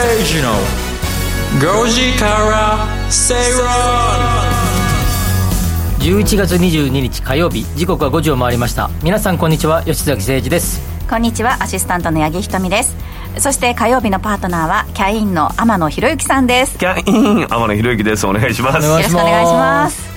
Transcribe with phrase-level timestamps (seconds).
[0.00, 3.68] 崎誠二の5時から正論
[5.98, 8.88] 11月22日火曜日時刻は5時を回りました。
[9.02, 10.80] 皆さんこんにちは吉崎誠二です。
[11.06, 12.96] こんにちはアシスタントの八木ひとみです。
[13.36, 16.78] そして火曜日のパートナーはキャインの天野博之さんです。
[16.78, 18.26] キャイン天野博之です。
[18.26, 18.86] お願いします。
[18.86, 20.09] よろしくお願いします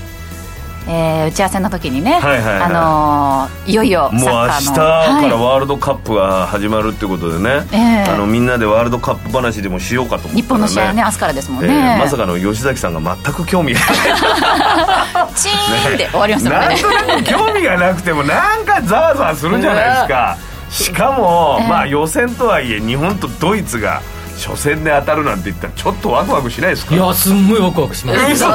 [0.88, 2.62] えー、打ち合わせの時にね、はいはいはい。
[2.64, 8.12] あのーいよいよもう明日かはいらワールドカップが始まるってことでね、ええ。
[8.12, 12.00] あのみんなでワールドカップ話でもしようかと思ったら、ね、日本の試合ね明日からですもんね、ええ。
[12.00, 13.90] まさかの吉崎さんが全く興味がない。
[15.36, 16.76] チーンって終わりましたもんね。
[16.76, 20.38] なんとなく興味がなくてもなんかざわざわするじゃないですか。
[20.70, 24.02] しかも、ええまあ予選とはいえ日本とドイツが
[24.44, 26.95] 初戦で当たるなんて言ったらちょっとワクワクしないですか？
[26.95, 28.38] いやすんごいワクワクします。
[28.38, 28.52] さ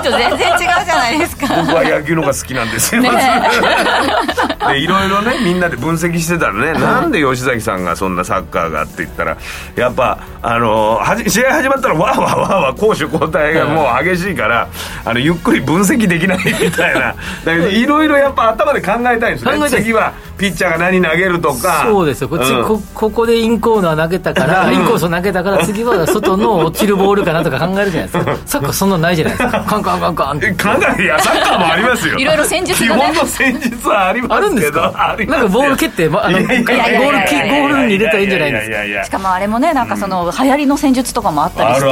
[0.00, 1.46] っきと全然違うじゃないですか。
[1.48, 3.16] 僕は野球の方が好きなんですよ、まず
[4.72, 9.36] でいろいろねみんなで分析してたらね、なんで吉崎さんがそんなサッカーがって言ったら
[9.76, 14.68] やっぱあのはじ試合始まったらわーわーわーわー攻守交代がもう激しいから、
[15.04, 17.14] あのゆっくり分析できないみたいな。
[17.44, 19.58] だけどいろいろやっぱ頭で考えたいんですね。
[19.58, 21.84] 考えたい次はピッチャーが何投げるとか。
[21.86, 22.28] そうですよ。
[22.28, 22.64] こっち、うん。
[22.66, 28.36] こここでインコーナー投げたから、インコースを投げたから次は外の落ちるボールかなとか考えるじゃないですか。
[28.46, 29.64] サッカーそんなのないじゃないですか。
[29.64, 30.46] カンカンカンカンって。
[30.48, 32.18] え考えいやサッカーもありますよ。
[32.18, 33.02] いろいろ戦術がね。
[33.02, 34.34] 基本の戦術はありますけど。
[34.34, 35.16] あるんですか？
[35.26, 39.04] なんかボール蹴って、まあのゴールキゴールに入れたらいいんじゃないんですか。
[39.04, 41.86] しかもあれもねなんかその流行りの戦術とかもあったりして。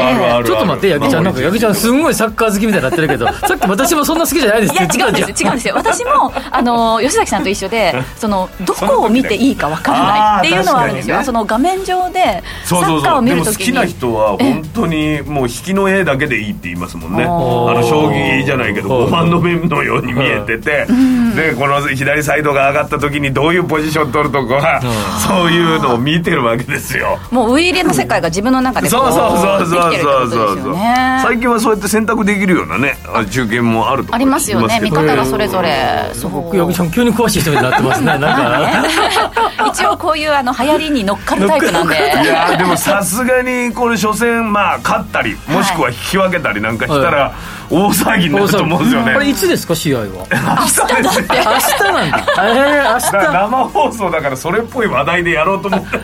[0.44, 5.74] ちょっと待って、ヤギちゃん、なんか、ヤギちゃん、すんごいサッカー好きみたいになってるけど、さっき私もそんな好きじゃないですいや違うんです違うんですよ。
[5.76, 8.33] 私もあの 吉崎さんと一緒でその
[8.64, 11.24] どこを見ていいかわからないっていうのはあるんですよ、ね。
[11.24, 13.00] その画面上でサそうそう。
[13.00, 17.24] ッカーを見そうでも好るときにきな人は本当にもう引きの絵だけでいいって言いますもんね。
[17.24, 20.86] あの将棋じゃないけど5番の目のように見えてて。
[21.34, 24.80] でこの左サイドが上がった時にどういうポジション取るとか
[25.26, 27.18] そういうのを見てるわけですよ。
[27.30, 31.20] もうウイイレの世界が自分の中でこそうそうそうそうそうことですよね。
[31.22, 34.78] 最近はそうやって選択できるようなねあ中堅もあるとありますよね。
[34.80, 36.10] 見方がそれぞれ。
[36.12, 39.68] そうヤギちゃん、急に詳しい人になってますね、 なんか。
[39.68, 47.34] 一応こういうあの流行りに乗っかるタイプなんでいやーでもさすがにこれ初戦まあ勝ったりもしくは引き分けたりなんかしたら
[47.74, 49.12] 大騒ぎになると思うんですよね。
[49.12, 50.04] あれ、いつですか、試合は？
[50.30, 51.42] 明日ですね明
[51.78, 52.26] 日なんだ。
[52.38, 53.32] えー、明だから日。
[53.32, 55.98] 生放送だからそれっぽい話題でやろうと思って。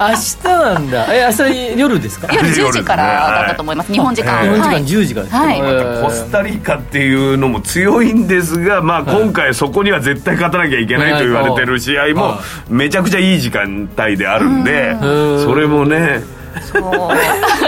[0.00, 1.06] 明日なんだ。
[1.14, 2.28] え、明日夜ですか？
[2.32, 3.92] 夜10時からだったと思います。
[3.92, 4.42] 日本時間。
[4.42, 4.84] 日本時間はい。
[4.84, 5.42] 10時からですか？
[5.44, 5.58] はい。
[5.58, 6.02] えー。
[6.04, 15.44] コスタリカっていうのも強いんですが、まあ、今回そこには絶対勝たなきゃいけないと言われてる試合もはめちゃくちゃいい時間帯であるんでうん。
[15.44, 16.22] それもね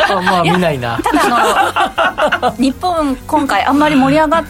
[0.08, 0.98] あまあ、見ないな。
[1.02, 4.44] ただあの日本今回あんまり盛り上がっ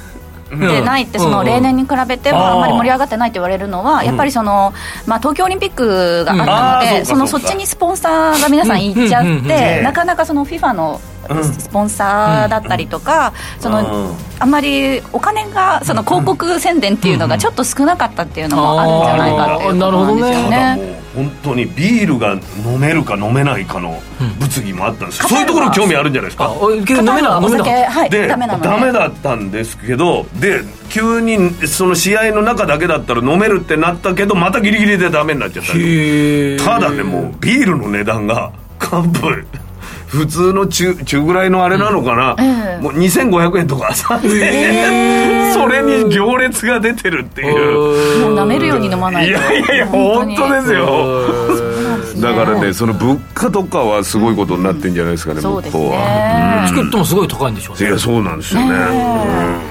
[0.48, 4.72] てないって、うんその例年に比べてうんもあんまり盛り上がってないって言われるのは、やっぱりその、
[5.06, 8.84] まあ、東京オリンピックがあったので、かそのそっちにスポンサーが皆さん。
[8.84, 11.00] 行っちゃって、なかなかその FIFA の
[11.44, 14.16] スポンサーだったりとか、そのうん。
[14.38, 20.98] あんまりお金がその広告宣伝っていうのがちょっと少なかったっていうのもあるんじゃないかっていうことなんですよね。
[21.14, 22.34] う本当にビールが
[22.66, 23.98] 飲めるか飲めないかの
[24.38, 25.28] 物議もあったんですよ。
[25.31, 30.60] そういうところ興味あるんじゃないですあかおけど飲めな、お飲めないでダメなのでダメだったんですけどで
[30.91, 35.72] 急にその試合の中だけだったら飲めるってなったけどまたギリギリでダメになっちゃった
[36.64, 39.66] ただねもうビールの値段がカップ
[40.16, 42.82] 普通の中中ぐらいのあれなのかな、ええ。
[42.82, 49.31] もう2500円とか3000円、それに行列が出てるっていう、もう舐めるように飲まないと。
[49.31, 50.87] いやいやいや本当ですよ
[52.21, 55.99] だからねその物価とかはすごいことになってんじゃないですかね、そうです向こうは。
[55.99, 58.66] ねチケットもすごい高いんでしょういやそうなんですよね。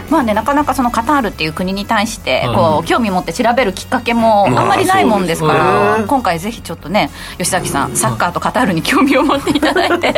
[0.09, 2.55] まあね、なかなかそのカタールっていう国に対してはい。
[2.55, 6.01] こう興味持って調べるきっかけもあんまりないもんですかまあそうですね。
[6.03, 10.13] ら今回ぜひちょっとね吉崎さんサッカーとカタールに興味を持っていただいて。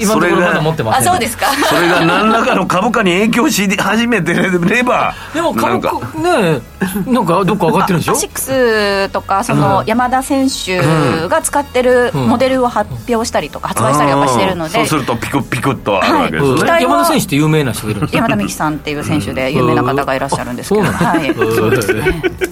[0.00, 1.46] 今のところまだ持ってませんあそうですか？
[1.68, 4.50] それが何らかの株価に影響し始めてれ
[4.82, 5.98] ばでも株か。
[5.98, 6.60] 価ね
[7.06, 8.12] なんかどっか上がってるんでしょ？
[8.12, 10.80] アシックスとかその山田選手
[11.28, 14.72] が使ってるモデルを発表したりとか発売したりとかしてるので。
[14.74, 16.82] そうするとピクピクっとあるわけですね、はい。
[16.82, 18.16] 山田選手って有名な人がいるんですか？
[18.18, 20.86] 山田美幸さんっていう選手で有名な方がいらっしゃるんですけど、うん。
[20.88, 21.82] あはい、そうなんだ。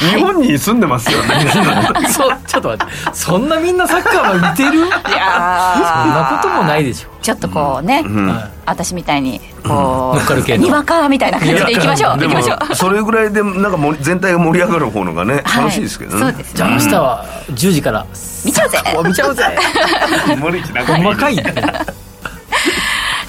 [0.00, 1.46] 日本に住んでますよね。
[2.10, 2.92] そうちょっと待って。
[3.12, 4.78] そんなみんなサッカーは似てる？
[4.78, 5.74] いやー。
[6.02, 7.08] そんなこともないでしょ。
[7.22, 12.74] ちょっとこうね、は私みたいにこ乗っかる系うのにわかみたいな感じでいきましょうでもいきましょう。
[12.74, 15.64] それぐらいでなんか全体が盛り上がる方のがねはい。
[15.64, 18.06] 楽しいですけどね、そうですじゃあ明日は10時から。
[18.44, 18.78] 見ちゃうぜ。
[18.96, 19.44] お見ちゃうぜ。
[20.40, 21.04] 無理しなくていい。
[21.04, 21.54] 細かいね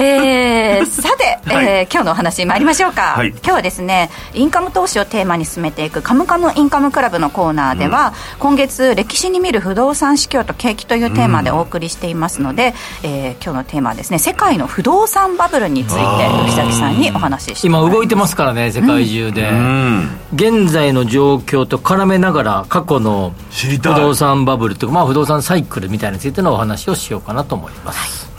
[0.01, 1.65] えー、 さて、はい。
[1.65, 3.29] えー今日のお話参りましょうか、はい。
[3.29, 16.01] 今日はですねインカム投資をテーマに進めていく「カムカムインカムクラブ」のコーナーでは、今月歴史に見る不動産市況と景気というテーマでお送りしていますので、えー今日のテーマはですね世界の不動産バブルについて
[16.45, 20.09] 吉崎さんにお話しして今動いてまますからね世界中で、うん。
[20.33, 28.29] 現在の状況と絡めながら過去の不動産バブルというか、まあ、不動産サイクルみたいについてのお話をしようかなと思います、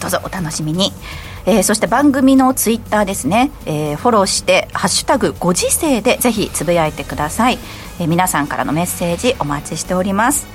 [0.00, 0.92] どうぞお楽しみに、
[1.46, 7.58] えーそして番組のツイッターですね、えーフォローして「ハッシュタグご時世」でぜひつぶやいてください、
[8.00, 10.46] えー皆さんからのメッセージお待ちしております。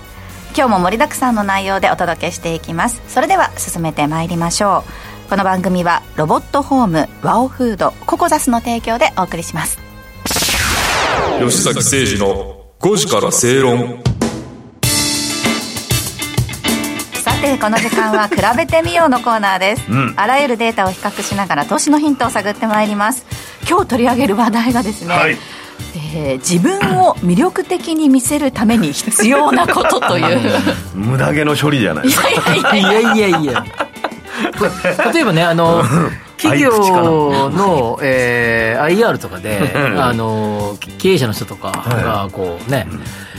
[0.57, 3.01] 今日も盛りだくさんの内容でお届けしていきます。
[3.09, 4.85] それでは進めてまいりましょ
[5.27, 5.29] う。
[5.29, 9.77] この番組はロボットホームワオフードココザスの提供でお送りします。
[11.39, 14.14] 吉崎誠二の5時から正論。
[17.45, 20.13] てこの時間は「比べてみよう」のコーナーです、うん。
[20.17, 23.25] あらゆるデータを比較しながら投資のヒントを探ってまいります。
[23.69, 25.37] 今日取り上げる話題がですね、はい。
[26.15, 30.39] えー自分を魅力的に見せるために必要なことという。
[30.95, 32.07] 無駄毛の処理じゃない。
[32.07, 33.11] いやいやいや。
[33.11, 33.65] いやいやいや。
[35.13, 35.83] 例えばねあの
[36.37, 36.71] 企業
[37.49, 42.87] の、えー IR とかであの経営者の人とかがこうね、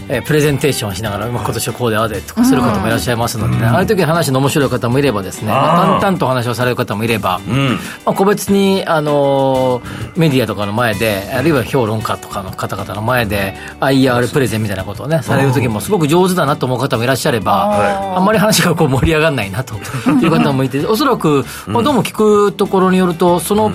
[0.09, 7.79] えープレゼンテーションしながら、まあ、今年はこうでああでとかする方もいらっしゃいますのでね、ああいう時に話の面白い方もいればですね、まあ淡々とお話をされる方もいれば、うん。
[8.05, 23.73] まあ、個別に、あのーメディアとかの前であるいは評論家とかの方々の前で IR プレゼンみたいなことをねされる時もすごく上手だなと思う方もいらっしゃれば、はあんまり話がこう盛り上がらないなという方もいておそらく、まあ、どうも聞くところによるとその、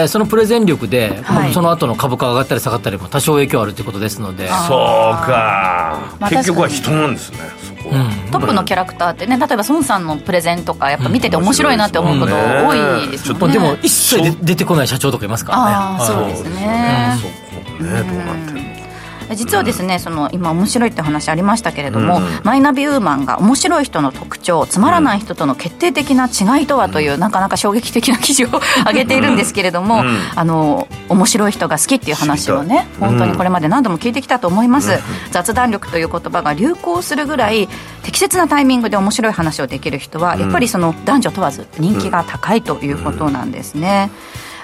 [0.00, 1.52] えーそのプレゼン力で、はい。
[1.52, 4.48] その後の株価が上がったり下がったりも多少影響あるということですので。
[4.50, 8.30] あそうか、まあ結局は人なんですねそこは、うん。
[8.30, 15.64] トップのキャラクターってね例えば孫さんのプレゼンとかやっぱ見てて面白いなって思うことうん多いですもんね、まあでも一切で出てこない社長とかいますからね。
[15.66, 18.73] ああそうですね、そこねどうなってんの
[19.36, 28.48] 実はですねその今面白いって話ありましたけれども、うんマイナビウーマンが面白い人の特徴つまらない人との決定的な違いとはという、なかなか衝撃的な記事を
[28.86, 30.18] 上げているんですけれども、うん。
[30.34, 34.98] あの面白い人が好きっていう話をね本当にこれまで何度も聞いてきたと思います、
[35.30, 37.68] 雑談力という言葉が流行するぐらい
[38.02, 44.10] 適切なタイミングで面白い話をできる人はやっぱりその男女問わず人気が高いということなんですね。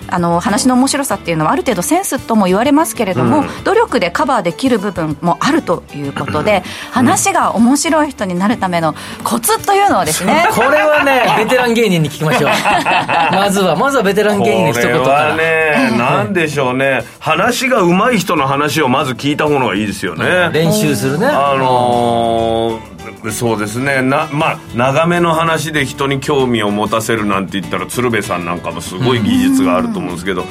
[0.08, 6.62] あの話の面白さっていうのはある程度センスとも言われますけれども、うん努力でカバーできる部分もあるということで、
[6.92, 12.50] 話が面白い人になるためのコツというのはですね これはね、 ベテラン芸人に聞きましょう。
[13.32, 15.14] まずは、まずはベテラン芸人の一これ言から。
[15.30, 21.26] はね、なんでしょうね話が上手い人の話をまず聞いた方がいいですよね、練習するね。
[21.26, 22.89] あのー
[23.32, 24.02] そうですね。
[24.02, 30.44] なまあ長めの話で人に興味を持たせるなんて言ったら鶴瓶さんなんかもすごい技術があると思うんですけど、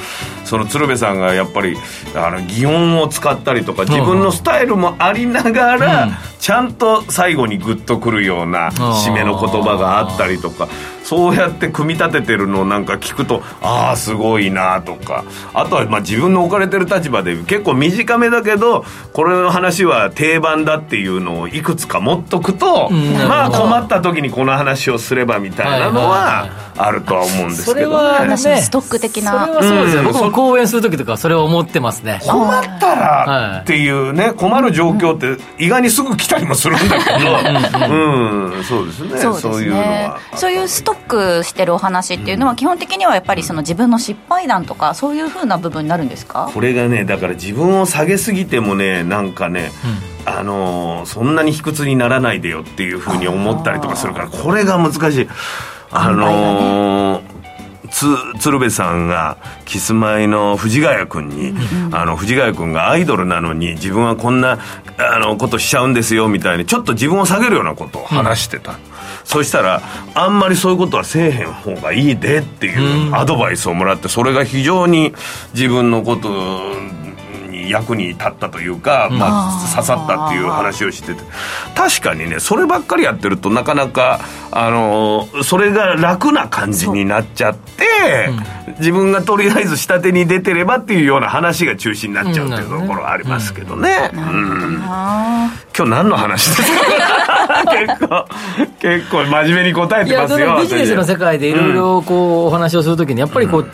[0.44, 1.76] その鶴瓶さんがやっぱり
[2.14, 6.30] あの擬音を使ったりとか自分のスタイルもありながら、うん。
[6.40, 10.68] ちゃんと最後にグッとくるような締めの言葉があったりとか
[11.04, 23.12] そうやって組み立ててるのをなんか聞くとああすごいなとかあとはまあ自分の置かれてる立場で結構短めだけどこれの話は定番だっていうのをいくつか持っとくと、うん。
[23.28, 29.46] まあ困った時にこの話をすればみたいなのはあるとは思うんですけど、ね、それはね、ストック的な。
[29.46, 30.02] それはそうですよ。
[30.02, 30.06] うん。
[30.12, 32.20] 僕も講演する時とかそれを思ってますね。
[32.24, 37.94] 困ったらっていうね困る状況って意外にすぐ来たりもするんだけど。
[37.94, 39.18] うんそうですね。
[39.18, 40.38] そうですそういうのねは。
[40.38, 40.96] そういうストッ
[41.40, 46.50] クしてるお話っていうのは基本的にはやっぱりその自分の失敗談とかそういうふうな部分になるんですか？
[46.52, 49.70] これがねだから自分を下げすぎてもねなんかね、
[50.26, 55.28] あのーそんなに卑屈にならないでよっていうふうに思ったりとかするからこれが難しい。
[55.90, 57.40] あのー
[57.90, 58.06] つ
[58.38, 61.54] 鶴瓶さんがキスマイの藤ヶ谷君に、
[61.92, 64.58] あの藤ヶ谷君がアイドルなのに自分はこんな
[64.96, 68.78] あのことしちゃうんですよみたいにちょっと自分を下げるようなことを話してた、
[69.24, 69.82] そしたら
[70.14, 75.12] あんまりそういうことはせえへん方がいいでっていうアドバイスをもらってそれが非常に
[75.54, 76.99] 自分のことに
[77.70, 81.22] 役に立ったというか、まあ、刺さったっていう話をしてて。
[81.74, 88.30] 確かにねそればっかりやってるとなかなかあのそれが楽な感じになっちゃって、
[88.78, 94.80] 自分がとりあえず下手に出てればっていうような話が中心になっちゃうっていうところはありますけどね、うん。
[94.82, 97.64] あ今日何の話ですか？
[97.70, 98.26] 結構
[98.80, 103.70] 結構真面目に答えてますよビジネスの世界でいろいろこうお話をするときにやっぱりこう、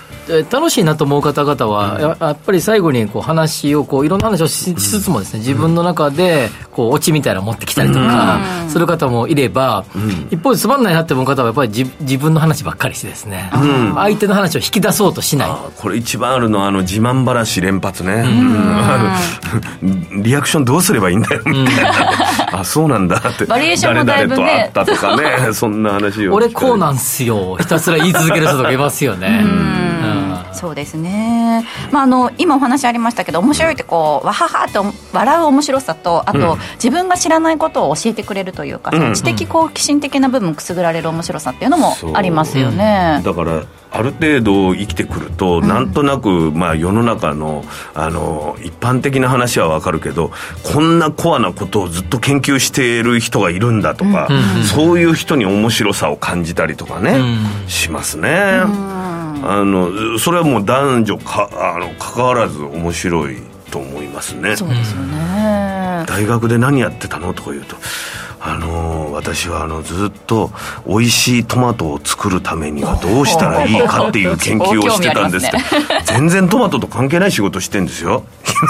[0.50, 9.85] 楽しいなと思う方々は、やっぱり最後にこう話をこういろんな話をしつつもですね自分の中でこうオチみたいなのを持ってきたりとかする方もいれば、
[10.31, 13.50] 一方でつまんないなって思う方はやっぱり自自分の話ばっかりしてですね、
[13.95, 15.50] 相手の話を引き出そうとしない。
[15.78, 18.25] これ一番あるのはあの自慢話連発ね、
[20.23, 21.93] リアクションどうすればいいんだよみたいな、
[22.61, 23.45] あそうなんだって。
[23.47, 24.43] バリエーションもだいぶね。
[24.43, 25.16] 誰々と会ったとか
[25.47, 25.52] ね。
[25.52, 27.57] そんな話を俺こうなんすよ。
[27.59, 29.45] ひたすら言い続ける人とかいますよね
[30.56, 43.22] そうですね、まあ、あの今お話ありましたけど面白いってこうわははと笑う面白さとあと、自分が知らないことを教えてくれるというか、その知的好奇心的な部分くすぐられる面白さっていうのもありますよね。
[43.25, 50.32] だからある程度生きてくると、なんとなく、まあ、世の中のあの一般的な話は分かるけど
[50.64, 54.28] こんなコアなことをずっと研究している人がいるんだとか、
[54.75, 57.20] そういう人に面白さを感じたりとかね、
[57.68, 58.62] しますね。
[59.43, 63.37] あのそれはもう男女かあの関わらず面白い
[63.71, 64.57] と思いますね。
[64.57, 67.76] そうですよね大学で何やってたのとか言うと
[68.47, 70.50] あの私はあのずっと
[70.87, 75.59] 美味しいトマトを作るためにはどうしたらいいかっていう研究をしてたんですって、
[76.07, 78.25] 全然トマトと関係ない仕事してんですよ。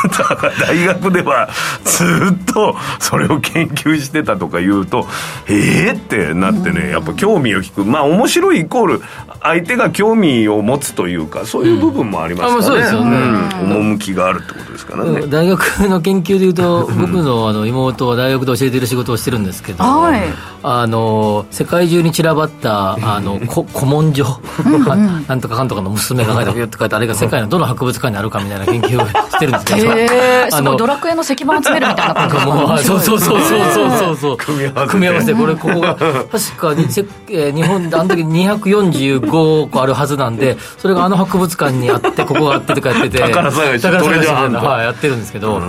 [0.66, 1.49] 大学では
[1.85, 5.06] ずっとそれを研究してたとか言うと
[5.49, 7.85] ええー、ってなってねやっぱ興味を引く。
[7.85, 9.02] まあ面白いイコール
[9.42, 20.23] 相手が興味を持つというかそういう部分もありますからね,、うん、趣があるってことですからね大学の研究でいうと僕のあの妹は大学で教えてる仕事をしてるんですけど、はい、
[20.62, 24.25] あの世界中に散らばった あのこ古文書
[25.28, 30.08] なんとかかんとかの娘が書いたって書いてあれが世界のどの博物館にあるかみたいな研究をしてるんですけどへ
[30.46, 34.37] えすごいドラクエの石板集めるみたいな感じ そうそうそうそうそうそう。
[34.37, 35.35] 組み合わせ組み合わせ。
[35.35, 43.87] これここが確かにせ、えー、日本であの時245個あるはずなんでそれがあの博物館にあってここがあってとかやってて宝探し。
[43.87, 45.61] はい、やってるんですけど、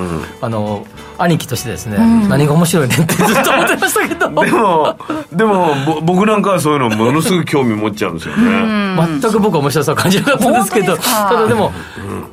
[0.41, 0.85] あの
[1.17, 1.97] 兄貴としてですね、
[2.27, 4.29] 何が面白いねんってずっと思ってましたけど。
[4.29, 4.95] でも
[5.31, 8.95] でもぼ僕なんかはそういうのものすごく興味持っちゃうんですよね。
[9.21, 10.97] 全く僕は面白さを感じなかったんですけど。
[10.97, 11.71] ただでも、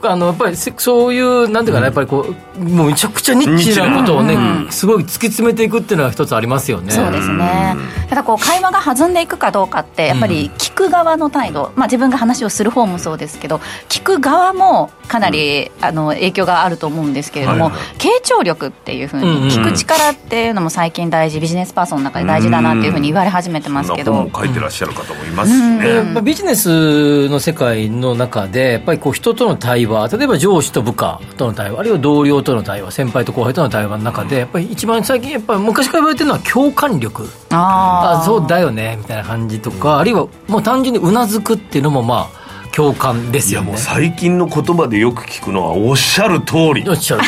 [0.02, 2.26] あのやっぱりそういうなんていうかなやっぱりこ
[2.58, 4.36] うもうめちゃくちゃニッチなことをね、
[4.70, 6.92] すごい突き詰めていくっていうのは一つありますよね。
[6.92, 7.76] そうですね。
[8.08, 37.28] ただこう会話が弾んでいくかどうかってやっぱり聞く側の態度、まあ、自分が話をする方もそうですけど聞く側もかなり、あの影響があると思うんですけれども、傾聴力っていうふうに聞く力っていうのも最近大事ビジネスパーソンの中で大事だなっていうふうに言われ始めてますけど、本も書いてらっしゃる方もいますしね、まあ、ビジネスの世界の中でやっぱりこう人との対話例えば上司と部下との対話あるいは同僚との対話先輩と後輩との対話の中でやっぱり一番最近やっぱり昔から言われてるのは共感力。
[37.50, 42.43] ああそうだよねみたいな感じとか、あるいはもう単純にうなずくっていうのもまあ
[42.74, 43.66] 共感ですよね。
[43.66, 46.84] いやもう最近の言葉でよく聞くのはおっしゃる通り。
[46.88, 47.22] おっしゃる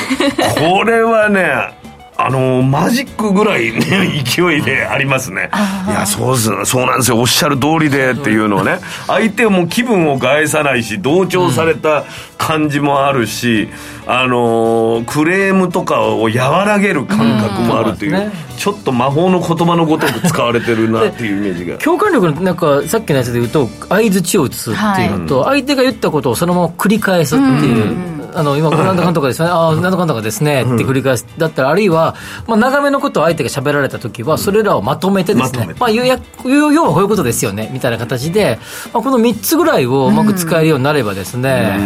[0.59, 1.86] これはね
[2.19, 3.81] あのマジックぐらい、ね、
[4.25, 5.51] 勢いでありますね。
[5.87, 7.19] いやそうすそうなんですよ。
[7.19, 8.79] おっしゃる通りでっていうのをね。
[9.07, 12.05] 相手も気分を害さないし同調された
[12.39, 13.69] 感じもあるし、
[14.07, 18.33] あのクレームとかを和らげる感覚もあるという,、うん。
[18.57, 21.77] ちょっと魔法の言葉のごとく使われてるなっていうイメージが。
[21.79, 32.15] 共感力のなんかさっきのやつで言うと相づちを打つっていうのと、相手が言ったことをそのまま繰り返すっていう、あの今、なんとかんとかですね、 ああ、なんとかんとかですねって繰り返す、だったら、あるいは、
[32.47, 38.59] まあ、長めのことを相手が喋られたときは、それらをまとめてですね、まあ、要はこういうことですよねみたいな形で、
[38.93, 41.81] まあ、この3つぐらいをうまく使えるようになればですね、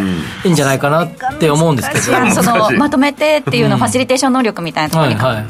[0.45, 5.45] いいんじゃないかなって思うんですけど、そのまとめてっていうのファシリテーション能力みたいなところにはいはい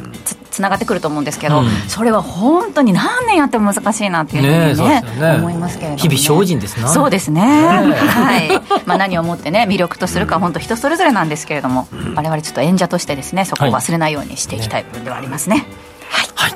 [0.50, 1.68] つつながってくると思うんですけど、うん。
[1.88, 5.36] それは本当に何年やっても難しいなっていうふうにねねそうですよね。
[5.36, 6.88] 思いますけれども、ね、日々精進ですな。
[6.88, 7.40] そうですね。
[7.42, 15.66] はい、まあ、何をもってね魅力とするかは本当人それぞれなんですけれども、我々ちょっと演者としてですねそこを忘れないようにしていきたい部分ではありますね。
[16.08, 16.52] はい、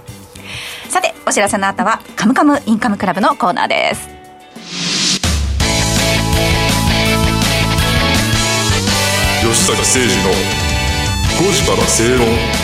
[0.90, 4.08] さてお知らせの後は「カムカムインカムクラブ」のコーナーです。
[9.42, 10.30] 吉坂誠二の
[11.38, 12.63] 5時から正論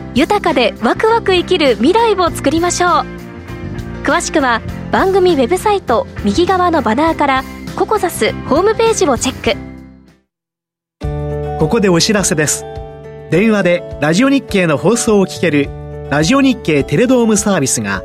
[0.13, 2.89] 豊かでワクワク生きる未来を作りましょう。
[4.03, 7.43] 詳しくは番組ウェブサイト右側のバナーから
[7.77, 9.61] ココザスホームページをチェック。
[11.59, 12.65] ここでお知らせです。
[13.29, 15.69] 電話でラジオ日経の放送を聞ける
[16.09, 18.03] ラジオ日経テレドームサービスが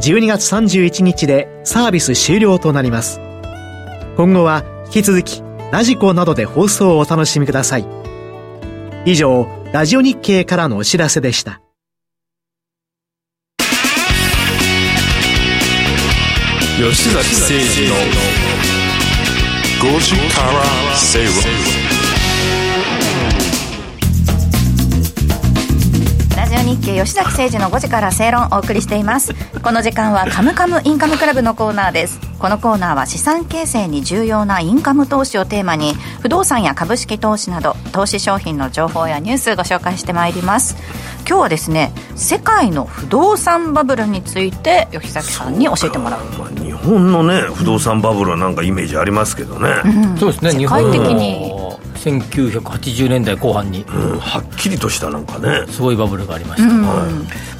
[0.00, 3.18] 12月31日でサービス終了となります。
[4.18, 7.86] 今後は引き続きラジコなどで放送をお楽しみください。
[9.06, 11.60] 以上ラジオ日経からのお知らせでした。
[16.78, 17.94] 吉崎誠二の
[19.80, 21.32] 5時から正論
[26.66, 29.32] 日経吉崎誠二の5時から正論をお送りしています。
[29.62, 40.76] この時間はカムカムインカムクラブのコーナーですこのコーナーは資産形成に重要なインカム投資をテーマに不動産や株式投資など投資商品の情報やニュースご紹介してまいります。
[41.28, 51.65] 今日はですね世界の不動産バブルについて吉崎さんに教えてもらう、まあ、日本のね不動産バブルはなんかイメージありますけどね、うん、そうですね世界的に
[52.06, 55.66] 1980年代後半に、うん、はっきりとしたなんかね。
[55.68, 57.06] すごいバブルがありました、うん、ま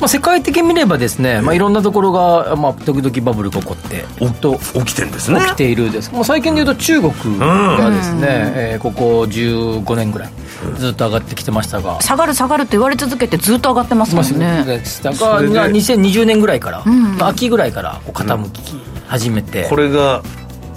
[0.02, 4.04] あ、世界的に見ればですね、まあ、いろんなところが、まあ、時々バブルが起こって
[4.40, 5.40] と起きてるんですね。
[5.40, 10.30] 起きているです、まあ、最近でいうと中国がですね、うん、えー、ここ15年ぐらい
[10.78, 12.00] ずっと上がってきてましたが。
[12.00, 14.64] 下がる下がるって言われ続けてずっと上がってますもんね。
[14.64, 18.76] でしたが2020年ぐらいから、うん、秋ぐらいからこう傾き
[19.08, 20.22] 始めて、これが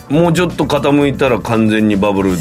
[0.09, 2.31] もうちょっと傾いたら完全にバブル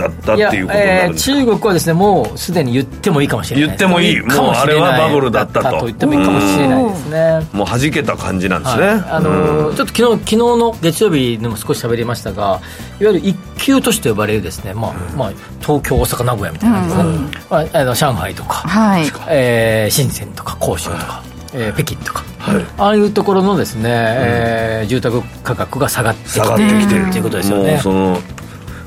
[0.00, 4.20] だったっていうことになるんですか、えー、中国はですねもうすでに言ってもいいかもしれない言ってもいい。
[4.20, 5.78] もうあれはバブルだったと。
[5.80, 7.46] と言ってもいいかもしれないですね。
[7.52, 12.60] もう弾けた感じなんですね、はい、あのー、ちょっと昨日昨日の月曜日でも少し喋りましたが
[13.00, 17.30] いわゆる一級都市と呼ばれるですね、まあまあ、東京大阪名古屋みたいなですね、うん。
[17.50, 19.04] まあ、あの上海とか、はい。
[19.28, 27.78] えー、深センとか広州とか、えー、北京とか、はい、ああいうところのですね、うん、えー、住宅価格が下がってきてるっていうことですよね。
[27.82, 28.18] その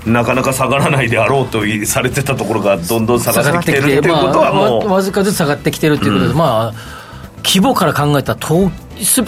[0.06, 7.04] なかなか下がらないであろうとされてたところがどんどん下がってきてるっていうことはもう、まあ、わずかずつ下がってきてるっていうことで、うん、まあ
[7.44, 8.72] 規模から考えたら東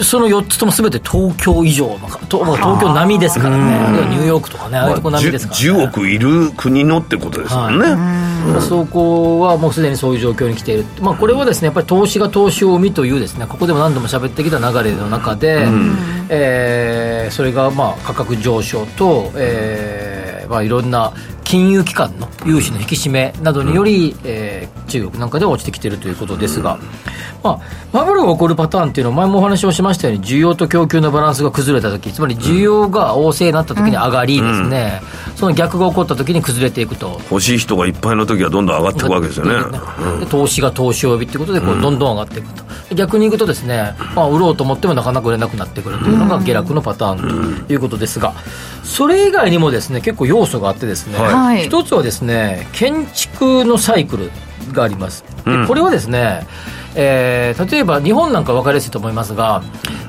[0.04, 4.06] その4つともすべて東京以上の東京並みですからね。
[4.08, 15.96] ニューヨークとかねああいうとこ並みですからね、まあ、10, 億いる国のってことですもんね、はい、そこはもうすでにそういう状況に来ている、まあ、これはですねやっぱり投資が投資を生みというですねここでも何度も喋ってきた流れの中で、うん、
[16.28, 20.05] えー、それがまあ価格上昇と、えー
[20.48, 21.12] まあ、いろんな
[21.46, 26.80] 金融機関の融資の引き締めなどにより、うん、えー、中国なんかでは落ちてきているということですが、うん、
[27.44, 27.60] まあ、
[27.92, 37.20] バブルが起こるパターンっていうのは、前もお話をしましたように、需要と供給のバランスが崩れたとき、つまり需要が旺盛になったときに上がりですね、うん、その逆が起こったときに崩れていくと。
[37.30, 39.54] 欲しい人がいっぱいのときはどんどん上がっていくわけですよね。
[40.18, 42.66] で投資が投資を呼びということでこう、どんどん上がっていくと。
[42.94, 48.34] 逆にいくとですね、まあ、売ろうと思ってもなかなか売れなくなってくるというのが下落のパターンということですが、
[48.84, 54.30] それ以外にもですね結構要素があってですね、はい、一つはですね建築のサイクル
[54.72, 55.24] があります。
[55.44, 56.46] でこれはですね、
[56.94, 59.62] えー、例えば日本なんか分かりやすいと思いますが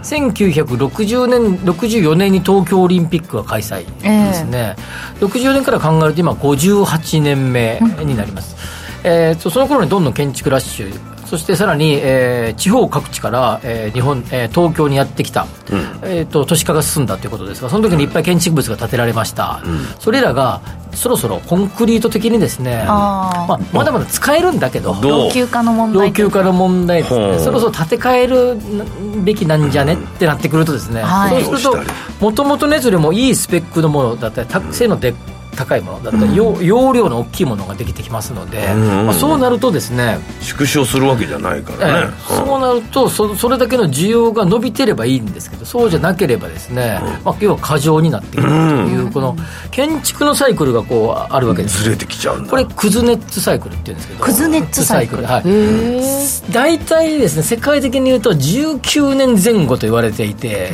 [0.04, 4.76] 1960年64年に東京オリンピックが開催ですね、
[5.20, 8.56] えー、64年から考えると今58年目になります、
[9.04, 20.62] うん、えー、その頃にどんどん建築ラッシュそしてさらに、えー、地方各地から、えー、日本、えー、東京にやってきた、うん、えーと、都市化が進んだということですがその時にいっぱい建築物が建てられました、うん、それらが
[20.94, 27.18] そろそろコンクリート的にですねまあ、まだまだ使えるんだけど老朽化の問題老朽化の問題です。
[27.18, 35.16] ねそろそろ建て替えるべきなんじゃね、ってなってくるとですね、はい、そうするともともとねそれもいいスペックのものだったり性のでっ
[35.58, 49.36] 高いものだったり、容量の大きいものができてきますので、まあ、そうなるとですね縮小するわけじゃないからね、えー、そうなるとそそれだけの需要が伸びてればいいんですけどそうじゃなければですね、まあ、要は過剰になってくるというこの
[49.72, 51.84] 建築のサイクルがこうあるわけです。
[51.84, 54.24] ずれてきちゃうんこれクズネッツサイクルっていうんですけど。
[54.24, 55.24] クズネッツサイクル。
[55.26, 56.52] はい。
[56.52, 60.72] 大体ですね世界的に言うと19年前後と言われていて、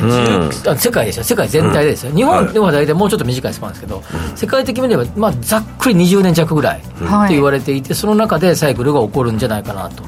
[0.76, 4.02] 世界ですよ世界全体ですよ、日本では大体もうちょっと短いスパンですけど、
[4.34, 6.88] 世界的に見れば、まあ、ざっくり20年弱ぐらいと
[7.28, 10.02] 言われていて、その中でサイクルが起こるんじゃないかなと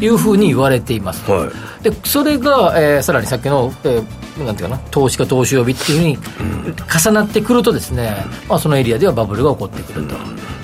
[0.00, 1.50] いうふうに言われています、は
[1.80, 8.16] い、でそれが、えー、さらにさっきの、えー、なんていうかな投資か投資予備っていうふうに重なってくるとですね、
[8.48, 10.16] まあ、そのエリアではバブルが起こってくると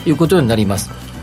[0.06, 1.13] いうことになります。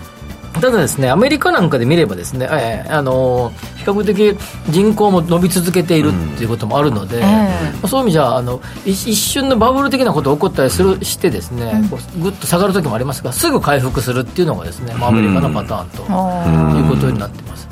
[0.53, 4.37] ただですね、アメリカなんかで見ればですね、えー、あのー、比較的
[4.69, 7.23] 人口も伸び続けているっていうこともあるので、うん。
[7.23, 11.81] えー、そういう意味じゃあの一瞬のバブル的なことが起こったりするしてですね、
[12.17, 17.67] うぐっと下がる時もありますがすぐ回復するっていうのがですね、まあ、アメリカのパターンということになってます。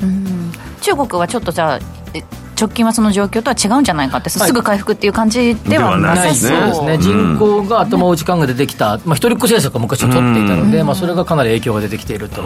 [0.80, 1.78] 中国はちょっとじゃ
[2.60, 6.74] 直近はその状況とは違うんじゃないかって、すぐ回復っていう感じではなさそう。
[6.74, 12.42] そうですね、人口が頭打ち感が出てきた、まあ、一人っ子政策が昔は取っていたので、まあ、それがかなり影響が出てきていると、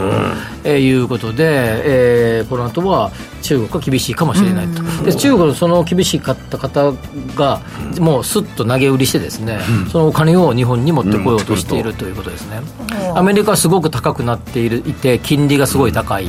[0.64, 3.10] えーいうことで、えーこの後は
[3.42, 6.92] 中国は厳しいかもしれないと、で中国のその厳しかった方
[7.34, 7.60] が、
[7.98, 9.58] もうすっと投げ売りして、ですね、
[9.90, 12.60] そのお金を日本に持ってこようとしているということですね。
[13.14, 16.26] アメリカはすごく高くなっているいて、金利がすごい高い。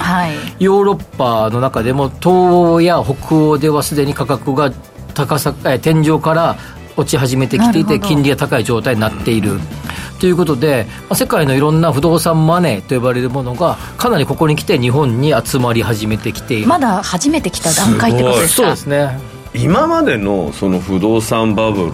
[0.59, 4.71] ヨーロッパの中でも東欧や北欧ではすでに価格が
[5.13, 6.57] 高さえ天井から
[6.97, 9.59] 落ち始めてきていて金利が高い状態になっている。
[10.19, 18.63] ということで、まあ世界のいろんな不動産マネーと呼ばれるものがかなりここに来て日本に集まり始めてきている、まだ初めて来た段階ってことですか？
[18.63, 19.19] そうですね。
[19.53, 21.91] 今までのその不動産バブ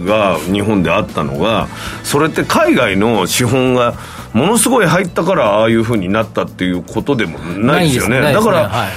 [0.00, 1.68] ルが日本であったのが
[2.02, 3.94] それって海外の資本が
[4.32, 8.20] ものすごい入ったからああいうふうになったっていうことでもないですよね。
[8.20, 8.90] だから、はい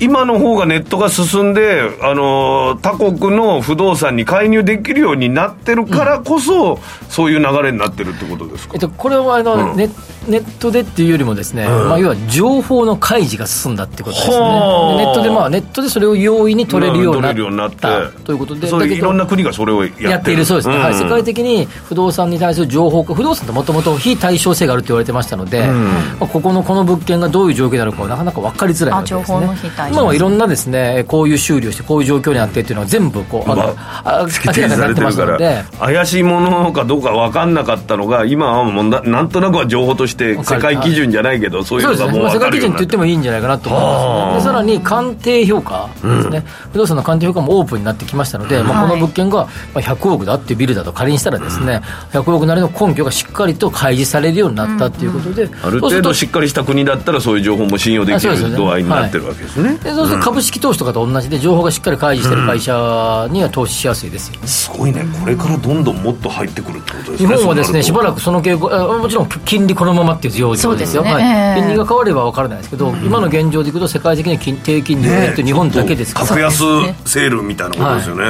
[0.00, 9.76] 今の方がネットが進んで、あの他国の不動産に介入できるようになってるからこそ、そういう流れになってるってことですか、えっと、これはあの、うん。
[9.76, 9.88] ネ
[10.28, 14.36] ネットでっていうよりもですね、まあ、要は情報の開示が進んだってことですね。
[14.36, 17.78] ネットで、まあ、ネットでそれを容易に取れるようになっ取れるようになって。
[17.78, 20.10] たということでいうだけどいろんな国がそれをやってる。
[20.10, 29.36] やっているそうですね、んはい、世界的に不動産に対する情報化不動産ってもともと非対称性があるって言われてましたので、まあ、ここのこの物件がどういう状況になるかはなかなか分かりづらいわけですね。
[29.36, 35.64] あ情報の非対称今はいろんなですねこういう修理をしてこういう状況になってっていうのは全部こうあの、まあ明らかになってらますので。
[35.78, 40.60] 怪しいものかどうか分かんなかったのが今はもうななんとなくは情報としてわかる。
[40.60, 51.80] 世界基準じゃないけどそういうのがもうまあ、世界基準って言ってもいいんじゃないかなと思います、ね、でさらに鑑定評価ですね、不動産の鑑定評価もオープンになってきましたので、まあ、この物件がまあ100億だっていうビルだと仮にしたらですね、
[52.12, 59.78] 100億なりの根拠がしっかりと開示されるようになったっていうことで、ある程度しっかりした国だったらそういう情報も信用できる度合いになってるわけですね。
[59.78, 64.40] でそうすると株式投資とかと同じで情報がしっかり開示してる会社には投資しやすいですよ。
[64.40, 65.04] ね、すごいね。
[65.20, 71.02] これからどんどんもっと入ってくるってことです日ね本はですねしばらくくその傾向あもちろん金利このままっていう要領ですよ。
[71.02, 71.22] ねはい。
[71.22, 71.60] ええ。
[71.60, 76.58] 金利が変われば分からないですけど、今の現状でいくと世界的に金低金利って日本だけですから、格安
[77.04, 78.24] セールみたいなことですよね、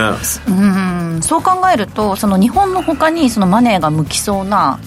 [0.48, 0.52] う
[1.18, 1.20] ん。
[1.22, 4.78] そう考えるとその日本のほかにそのマネーが向きそうな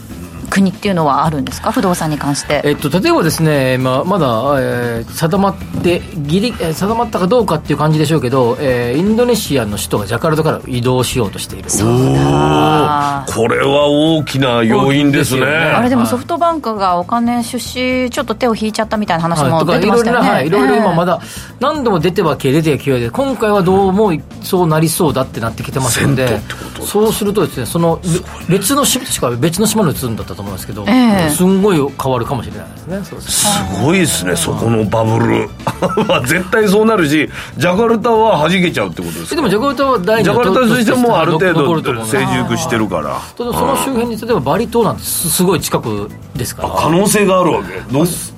[0.51, 1.71] 国っていうのはあるんですか？
[1.71, 2.61] 不動産に関して。
[2.65, 4.27] えっと、例えばですね、まあ、まだ、
[4.59, 11.69] えー定まってギリ、えー定まったかどうかっていう感じでしょうけど、えーインドネシアの首都がジャカルタから移動しようとしている。
[11.71, 15.41] あーこれは大きな要因ですね。
[15.45, 15.47] ね。
[15.47, 20.49] あれでもソフトバンクがお金出資ちょっと手を引いちゃったみたいな話も出てましたよね、い。
[20.49, 21.19] ろいろなはいいろいろ今まだだ
[21.59, 26.39] 何度も出ては消え出ては消えで今回はどうもそうなりそうだってなってきてますので
[26.85, 27.99] そうするとですねその
[28.47, 31.29] べ別の島しか別の島に移るんだったと思うんですけど、ええ。
[31.29, 33.03] すんごい変わるかもしれないですね。
[33.21, 33.47] すす
[33.83, 35.49] ごいですねそこのバブル。
[36.07, 39.35] は絶対そうなるしジャカルタは弾けちゃうってことですか？
[39.35, 43.19] でもジャカルタは第二のジャカルタとしてもある程残度成熟してるから。
[43.37, 46.69] そのその周辺に例えばバリ島なんてすすごい近くですから。
[46.69, 47.79] 可能性があるわけ？
[47.91, 48.05] どう？
[48.07, 48.33] そ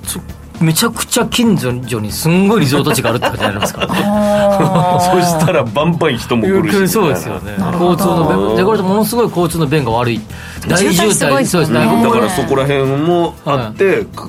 [0.64, 3.88] めちゃくちゃ近所にすんごいリゾート地があるって感じになりますから。
[5.00, 6.92] そしたらバンバン人も来るし。
[6.92, 7.52] そうですよね。
[7.72, 10.20] 交通の便ジャカルタものすごい交通の便が悪い。
[10.66, 12.02] 大渋渋滞そうですね。
[12.02, 14.28] だからそこら辺もあって、か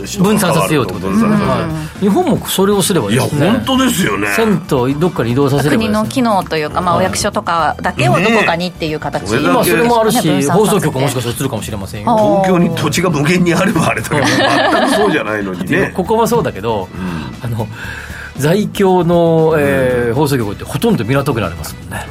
[0.00, 1.72] 分散させようってことですね、分散させよう。
[1.72, 2.00] はい。
[2.00, 3.50] 日本もそれをすればいやですね。
[3.50, 4.28] 本当ですよね。
[4.34, 9.38] 銭湯どっかに移動させれば国の機能というか、まあ、お役所とかだけをどこかにっていう形、ね。
[9.38, 12.44] え今それもあるし放送局もしかしたら映るかもしれませんよ。
[12.44, 15.92] 東京に土地が無限にあればあれだけど 全くそうじゃないのにね。
[15.94, 16.88] ここはそうだけど、
[17.42, 17.66] あの
[18.36, 22.06] 在京の、えー放送局ってほとんど港区にありますもんね。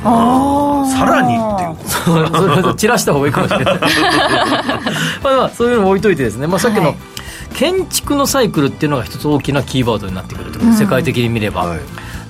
[0.93, 1.69] さらにっていう。
[1.69, 3.79] ことそれは散らした方がいいかもしれない。
[5.23, 6.95] まあまあそういうのも置いといてですね、まあ、さっきの、はい
[7.53, 11.79] 建築のサイクルっていうのが一つ大きなキーワードになってくるということで世界的に見れば、はい。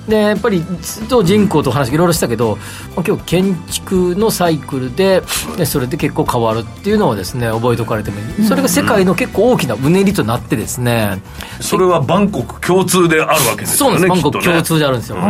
[0.08, 2.56] でやっぱりずっと人口と話いろいろしたけど、
[2.94, 5.22] まあ、今日建築のサイクルで
[5.56, 8.44] でそれで結構変わるっていうのをですね覚えておかれてもいい。
[8.44, 11.22] それが世界の結構大きなうねりとなってですね、
[11.60, 15.22] それはバンコク共通であるわけですよねそうなんです、バンコク共通であるんですよ、こ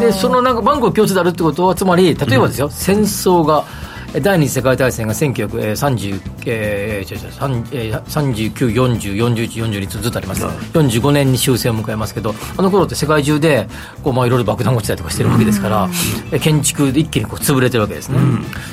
[0.00, 0.06] れ。
[0.06, 13.68] でそのなんかバンコク共通であるってことはつまり例えばですよ、戦争がえ第二次世界大戦が1930、えー違う違う三えー39、40、41、42とずっとあります、45年に終戦を迎えますけど、あの頃って世界中で
[14.02, 15.88] こう、まあ、いろいろ爆弾落ちたりとかしてるわけですから、
[16.32, 18.18] え建築で一気にこう潰れてるわけですね、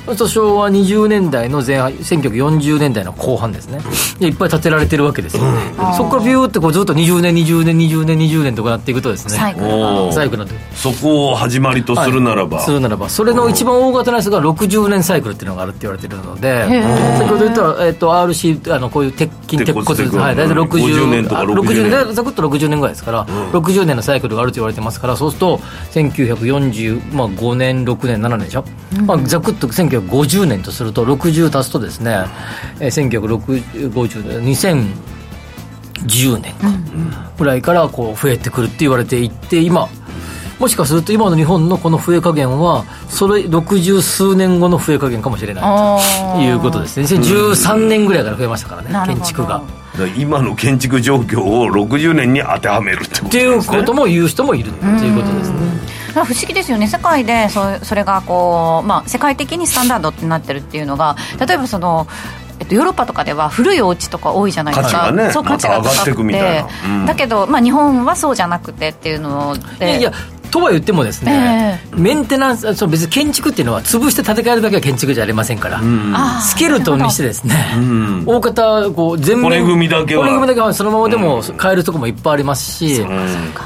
[0.05, 3.79] そうすると昭和20年代の前半、1940年代の後半ですね、
[4.19, 5.43] でいっぱい建てられてるわけですよ、
[5.97, 9.37] そこからビューってこうずっと20年、20年、20年、20年とかなっていくとですね、
[10.37, 13.09] なってそこを始まりとするならば、するならば。
[13.09, 16.65] それの一番大型なやつが60年サイクルクルっていうのがあるって言われてるので
[17.17, 25.57] 先ほど言った、えー、と RC あのこういう鉄筋鉄骨鉄骨はい、大体60 50年とかあ60年ざくっと60年ぐらいですから、60年のサイクルがあると言われてますからそうすると
[25.91, 28.65] 1945、まあ、5年6年7年でしょ、
[29.05, 32.25] まあ、ざくっと1950年とすると60足すとですね、
[32.79, 34.43] えー、1950年
[36.03, 36.67] 2010年か。
[37.37, 39.89] ぐらいからこう増えてくるって言われていって今
[40.59, 45.63] もしかすると今の日本のこの増え加減はそれ60数年後の増え加減かもしれない
[46.33, 47.05] ということですね。
[47.05, 49.61] 2013年ぐらいから増えましたからね、建築が。
[50.17, 55.59] 今の建築状況を60年に当てはめるってことっていうことも言う人もいるっていうことですね。
[56.13, 56.87] 不思議ですよね。
[56.87, 62.07] 世界でそそれがこう、まあ、世界的にスタンダードってなってるっていうのが例えばその
[62.57, 64.99] えっと、ヨーロッパとかでは古いお家とか多いじゃないですか。
[64.99, 66.69] 価値がねそう価値が上がっていくみたいな。
[66.85, 67.05] うん。
[67.05, 69.85] だけど、まあ、日本はそうじゃなくてっていうので。
[69.85, 70.13] いやいや
[70.55, 78.23] とは言ってもですね、メンテナンスそう別に建築っていうのは潰して建て替えるだけは建築じゃありませんから、あースケルトンにしてですね、ん。
[78.25, 80.23] 大方こう全面骨組みだけは。
[80.23, 83.05] 骨組みだけはそのままでも変えるとこもいっぱいありますし、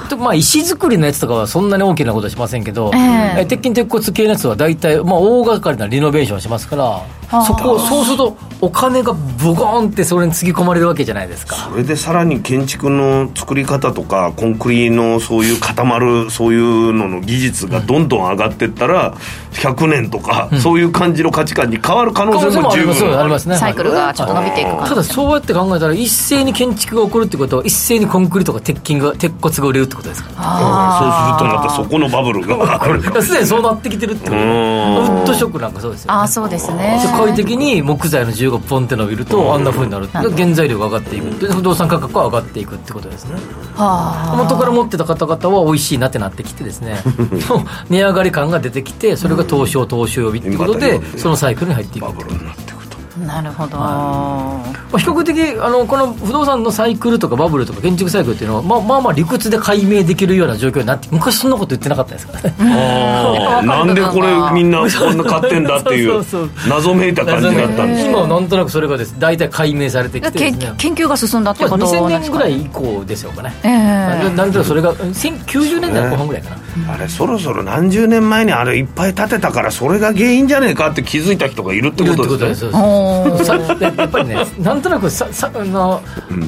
[0.09, 3.41] とまあ、石造りのやつとかはそんなに大きなことはしませんけど、ええ。
[3.41, 11.55] え鉄筋鉄骨系のやつは大体、まあ、大掛かりなリノベーションをしますからそこそうするとお金がブゴーンってそれにつぎ込まれるわけじゃないですか。
[11.55, 19.15] それでさらに建築の作り方とかコンクリのそういう固まるそういうのの技術がどんどん上がっていったら
[19.53, 23.19] 100年とか、そういう感じの価値観に変わる可能性も十分。
[23.19, 23.57] ありますね。
[23.57, 30.29] サイクルがちょっと伸びていくただそうやって考えたら一斉に建築が起こるってことは一斉にコンクリとか鉄筋が鉄骨が売れるってことですか？
[30.35, 34.35] らそうするとまたそこのバブルが すでにそうなってきてるってこと。
[34.35, 40.07] でウッドショックなんかそうですよ、ね、ああそうですね世界的に木材の需要がポンって伸びるとあんなふうになる。
[40.07, 41.39] 原材料が上がっていく。
[41.39, 43.35] で不動産価格は上がっていくってことですね。
[43.75, 47.01] は元から持ってた方々は美味しいなってなってきてですね。
[47.89, 52.78] 値上がり感が出てきてそれが東証東証呼びってことでそのサイクルに入っていくバブルになって
[53.25, 62.55] なるほど、まあ、比較的あのこの不動産のサイクルとかバブルとか建築サイクルっていうのは、まあ、まあまあ理屈で解明できるような状況になって昔そんなこと言ってなかったですからね。
[63.65, 63.83] な。
[63.83, 66.23] んでこれみんなこんな買ってんだっていう
[66.67, 69.15] 謎めいた感じだったんです今はなんとなくそれがです。
[69.19, 70.73] 大体解明されてきてね。
[70.77, 72.37] 研究が進んだってまあこと2000なんですか？
[72.37, 74.35] 年ぐらい以降でしょうかね、ええ。
[74.35, 82.71] なんとなくそれが1090年代後半ぐらいかな、あれそろそろ何十年前にあれいっぱい建てたからそれが原因じゃねえかって気づいた人がいるってことですとですね
[83.09, 86.01] おーさで やっぱりねなんとなくささあの、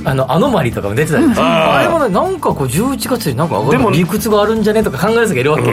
[0.05, 1.29] あのアノマリとかも出てたじゃない。
[1.29, 5.63] ですか、あれもねなんかこう11月になんか上理屈があるんじゃねとか考える人がいるわけ、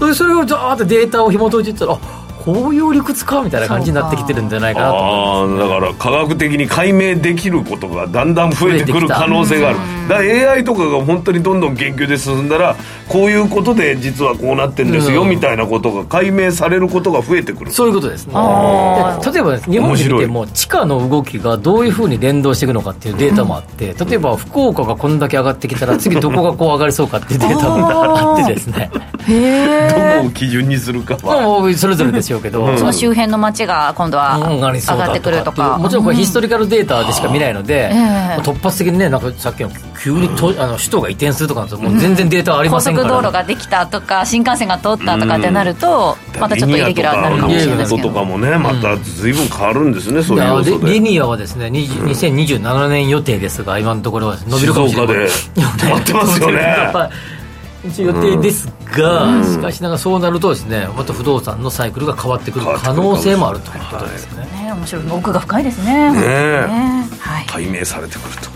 [0.00, 0.14] うん。
[0.14, 1.98] それをザーってデータを紐解いていったらあ
[2.44, 9.78] こういう理屈かみたいな感じになってきてるんじゃないかなとああだから科学的に解明できることがだんだん増えてくる可能性がある。
[10.08, 12.76] だから AI とかが本当にどんどん研究で進んだら
[13.08, 15.30] こういうことで実はこうなってんですようん。
[15.30, 17.72] みたいなことが解明されることが増えてくる。
[17.72, 18.26] そういうことです。
[18.26, 28.90] ね例えばね日本で見ても地価の動きがどういうふうに連動していくのかっていうデータもあって例えば福岡がこんだけ上がってきたら次どこがこう上がりそうかっていうデータもあってですね。
[29.28, 31.42] どこを基準にするかは。
[31.42, 35.78] もうそれぞれでしょうけど、その周辺の街が今度はうん上がってくるとか。
[35.78, 38.40] もちろんこれヒストリカルデータでしか見ないので、ええ。
[38.42, 39.70] 突発的にねなんかさっきの
[40.02, 47.78] 急にとあの首都が移転するとかもう全然データあり高ませんから、速道路ができたとか新幹線が通ったとかってなるとまたちょっとイレギュラーになるかもしれない。
[47.78, 55.28] ですけどとかもねまた随分変わるんですね、そういういや要素でリリニアはですね20 2027年予定ですが今のところは伸びるかもしれない。
[55.28, 55.68] 静岡で。
[55.78, 56.56] 止まってますよね。
[56.62, 57.37] やっぱり
[57.86, 65.04] 一応予定ですが、しかしながらそうなるとですねまた不動産のサイクルが変わってくる可能性もあるということですね、ね面白い。
[65.10, 66.12] 奥が深いですね。
[66.12, 67.46] ねはい。
[67.46, 68.50] 解明されてくると、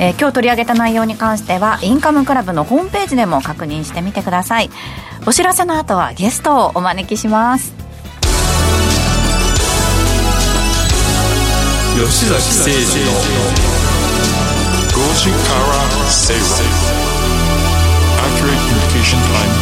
[0.00, 4.70] えー今日取り上げた内容に関してはインカムクラブのホームページでも確認してみてください。
[5.26, 7.74] お知らせの後はゲストをお招きします。
[11.98, 13.04] 吉崎誠二。
[13.04, 13.78] の
[14.98, 16.97] 5時から正論
[18.48, 19.52] Accurate Rotation Time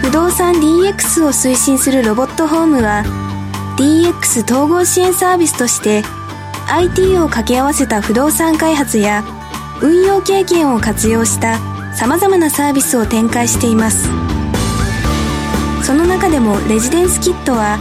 [0.02, 3.04] 不動産 DX を推進するロボットホームは
[3.76, 6.02] DX 統合支援サービスとして
[6.68, 9.22] IT を掛け合わせた不動産開発や
[9.82, 11.58] 運用経験を活用した
[11.94, 14.08] さまざまなサービスを展開しています。
[15.84, 17.76] その中でもレジデンスキットは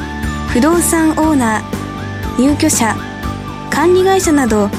[0.49, 2.95] 不動産オーナー入居者
[3.69, 4.69] 管理会社など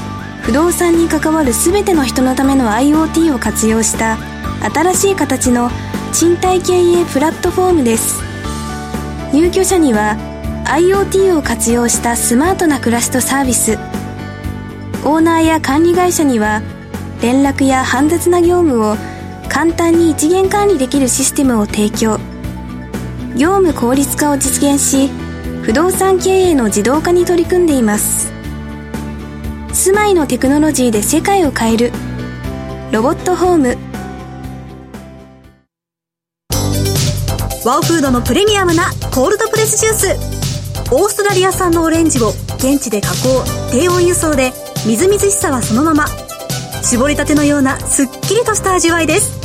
[0.43, 4.19] 不動産に関わる全ての人のための IoT を活用した
[4.73, 5.71] 新しい形の
[6.13, 8.21] 賃貸経営プラットフォームです。
[9.33, 10.17] 入居者には
[10.67, 13.79] IoT を活用したスマートな暮らしとサービス。
[15.05, 16.61] オーナーや管理会社には
[17.23, 18.97] 連絡や煩雑な業務を
[19.49, 22.19] 簡単に一元管理できるシステムを提供。
[23.37, 25.09] 業務効率化を実現し
[25.63, 28.32] 不動産経営の自動化に取り組んでいます。
[29.73, 31.93] 住まいのテクノロジーで世界を変える。
[32.93, 33.79] ロボットホーム。
[37.65, 40.93] ワオフードのプレミアムなコールドプレスジュース。
[40.93, 43.43] オーストラリア産のオレンジを現地で加工。
[43.71, 44.53] 低温輸送で
[44.87, 46.07] みずみずしさはそのまま。
[46.83, 49.41] 絞りたてのようなすっきりとした味わいです。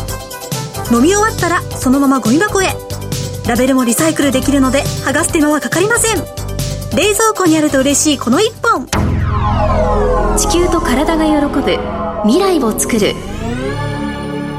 [0.94, 2.68] 飲み終わったらそのままゴミ箱へ。
[3.48, 6.18] ラベルもリサイクルできるので剥がす手間はかかりません。
[6.98, 9.17] 冷蔵庫にあると嬉しいこの一本。
[10.38, 11.80] 地球と体が喜ぶ
[12.22, 13.16] 未来をつくる。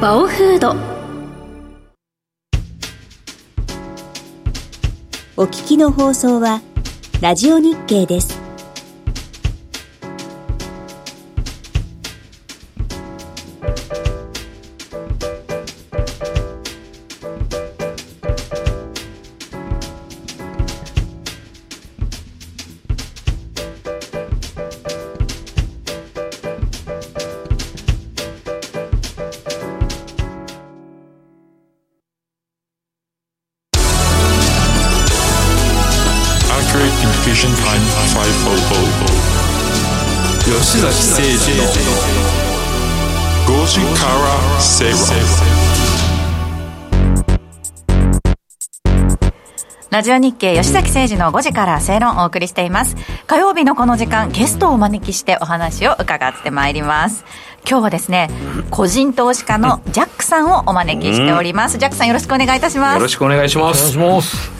[0.00, 0.74] バオフード。
[5.36, 6.62] お聞きの放送は
[7.20, 8.47] ラジオ日経です。
[49.90, 52.94] ラジオ日経吉崎誠二の5時から正論をお送りしています。
[53.26, 57.24] 火曜日のこの時間ゲストをお招きしてお話を伺ってまいります。
[57.66, 58.28] 今日はですね
[58.70, 61.78] 個人投資家のジャックさんをお招きしております。
[61.78, 62.94] ジャックさんよろしくお願いいたします。
[62.96, 63.80] よろしくお願いします。
[63.80, 64.52] お願いします。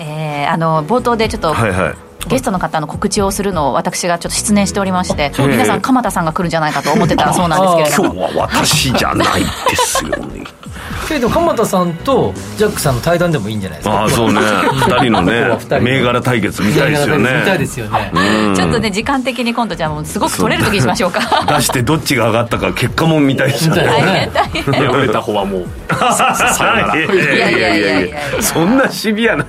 [0.00, 10.44] えー、あの冒頭でちょっと、はいはいゲストの方の告知をするのを私がちょっと失念しておりまして、皆さん、鎌田さんが来るんじゃないかと思ってたらそうなんですけれども、今日は私じゃないですよね。
[11.08, 14.00] けど鎌田さんとジャックさんの対談でもいいんじゃないですか。
[14.00, 14.40] ああそうね。
[14.40, 17.40] 2人のね 銘柄対決見たいですよね。
[17.40, 18.10] 見たいですよね。
[18.56, 21.20] ちょっとね時間的に今度じゃあもうすごく取れる時にしましょうか。
[21.46, 26.96] 出してどっちが上がったか結果も見たいですよね大変大変敗れた方はもうさよなら。
[26.96, 27.00] い
[27.38, 28.16] やいやいやいや。
[28.40, 29.44] そんなシビアな。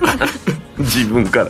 [0.78, 1.46] 自分から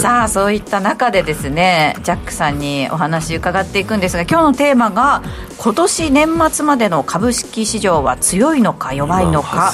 [0.00, 5.22] さあそういった中でですねジャックさんにお話伺っていくんですが今日のテーマが
[5.58, 9.72] 今年年末までの株式市場は強いのか弱いのか。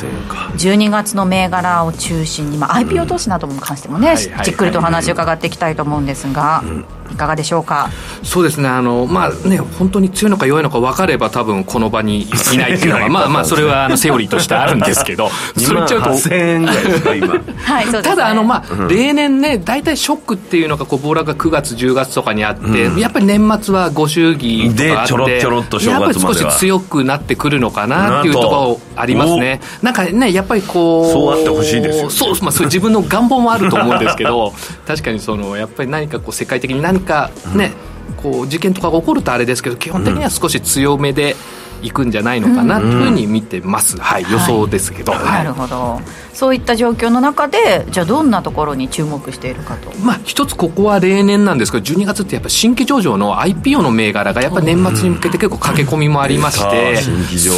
[0.56, 6.62] 12月の銘柄を中心に、まあ、IPO 投資なども関してもね、じっくりとお話を伺っていきたいと思うんですが、
[7.10, 7.90] いかがでしょうか？
[8.22, 8.68] そうですね。
[8.68, 17.28] あのまあね本当に強いのか弱いのか分かれば多分この場にいないっていうのはまあまあそれはあのセオリーとしてあるんですけど それ言っちゃうと 円ぐらいですか今。
[17.28, 29.60] はいそうです、ね、ただあのまあ、例年ね大体ショックっていうのがこう暴落が9月10月とかにあって、やっぱり年末はご祝儀とかあってちょろちょろっとやっぱり少し強くなってくるのかなっていうところありますね。
[29.82, 34.52] なんかねやっぱりこうそうあってほしいですよ、ね、そう,、まあ、そう自分の願望もあると思うんですけど
[34.86, 37.72] 確かにそのやっぱり何かこう世界的に何かね、
[38.08, 41.36] うん、こう事件とかが起こるとあれですけど基本的には少し強めで
[41.82, 45.24] いくんじゃないのかなというふうに見てます、はい、予想ですけど、はい。
[45.24, 46.00] なるほど。
[46.32, 49.90] そういった状況の中でじゃあどんなところに注目しているかと。
[49.98, 57.50] まあ一つここは例年なんですけど12月ってやっぱ新規上場の IPO の銘柄がやっぱ年末に向けて結構駆け込みもありましてす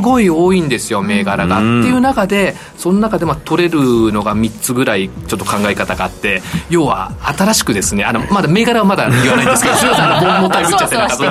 [0.00, 1.58] ごい多いんですよ銘柄が。
[1.58, 3.80] っていう中でその中でまあ取れる
[4.12, 11.24] のが3つぐらいちょっと考え方があって要は新しくですねあのまだ銘柄はまだ言わないんですけどすみませんあのもったいぶっちゃってなんかそ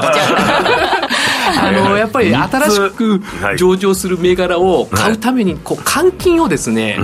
[1.60, 3.22] あのやっぱり新しく
[3.58, 6.98] 上場する銘柄を買うためにこう換金をですね、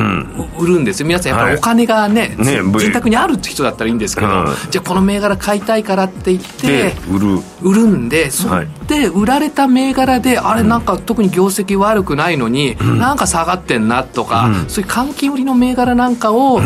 [0.60, 1.07] 売るんですよ。
[1.07, 4.27] 皆さんやっぱりお金がね,、自宅にあるって人だったらいいんですけど、
[4.69, 7.39] じゃあこの銘柄買いたいからって言って売る。
[7.62, 8.47] 売るんでそ
[8.88, 16.62] で売られた銘柄であれなんか特に業績悪くないのに、なんか下がってんなとか、そういう換金売りの銘柄なんかを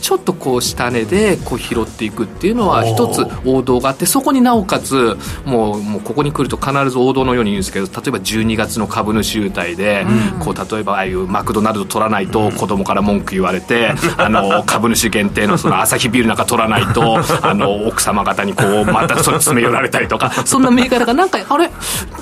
[0.00, 10.06] ちょっとこう下値でこう拾っていくっていうのは一つ王道があってそこになおかつもうもうここに来ると必ず王道のように言うんですけど例えば12月の株主優待で、
[10.40, 21.70] こう例えばああいうマクドナルド取らないと子供から文句言われて、あの株主限定のそのアサヒビールなんか取らないと あの奥様方にこうまたそれ詰め寄られたりとかそんな銘柄がなんかあれ？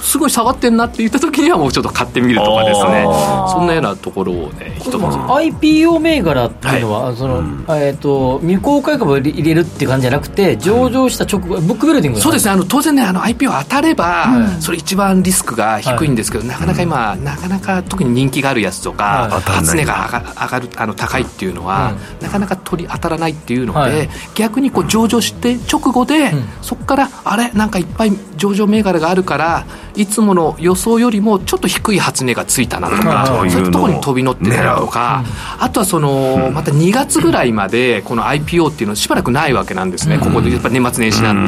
[0.00, 3.04] すごい下がってんなって言った時にはもうちょっと買ってみるとかですね。
[3.50, 4.94] そんなようなところをね一つ。
[4.96, 7.38] IPO 銘柄っていうのは、はい、その、
[7.76, 12.52] えーと、未公開株を入れるっていう感じじゃなくて上場した直後、ブックビルディングそうですね。
[12.52, 26.32] あの当然ねあの IPO 当たれば、うん、それ一番リスクが低いんですけど、はい、なかなか今、なかなか特に人気があるやつとか、はい、初値が上が上がるあの高いっていうのは、うん、なかなか取り当たらないっていうので、逆にこう上場して直後で、
[26.62, 27.50] そこからあれ？
[27.52, 35.24] なんかいっぱい上場銘柄があるからいつもの予想よりもちょっと低い初値がついたなとか、そういうところに飛び乗ってたりとか、
[35.58, 41.46] あとはそのまた2月ぐらいまでこの IPO っていうのしばらくないわけなんですね、ここでやっぱ年末年始なん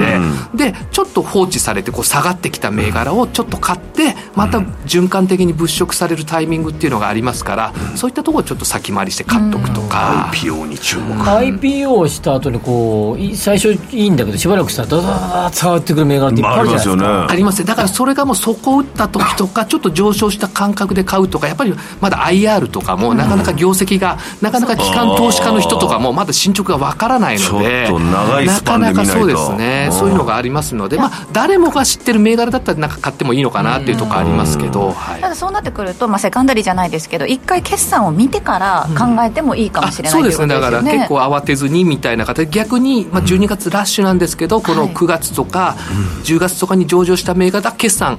[0.55, 11.15] で、でちょっと放置されてこう下がってきた銘柄をちょっと買ってまた循環的に物色されるタイミングっていうのがありますから、そういったところをちょっと先回りして買っとくとか、IPO に注目。
[11.23, 17.65] IPO した後にこうい最初いいんだけどしばらくしたらダダダダ下がってくる銘柄っていっぱいあるじゃないですか、ありますね。
[17.65, 29.13] だからそれがもう底打った時とかちょっと上昇した感覚で買うとかやっぱりまだ IR とかもなかなか業績が、なかなか機関投資家の人とかもまだ進捗がわからないのでちょっと長いスパンで見ないと。
[29.13, 29.89] なかなかそうですね。
[29.93, 35.21] そういうのがありますので、まあ、誰もが知ってる銘柄だったらなんか買ってもいいのかなっていうところありますけど、はい。
[35.21, 40.47] ただそうなってくると、まあ、セカンダリーじゃないですけど一回決算を見てから考えてもいいかもしれない、そうですね。
[40.47, 45.77] だから結構慌てずにみたいな形で逆に、まあ、12月ラッシュなんですけど、この9月とか
[46.25, 48.19] 10月とかに上場した銘柄決算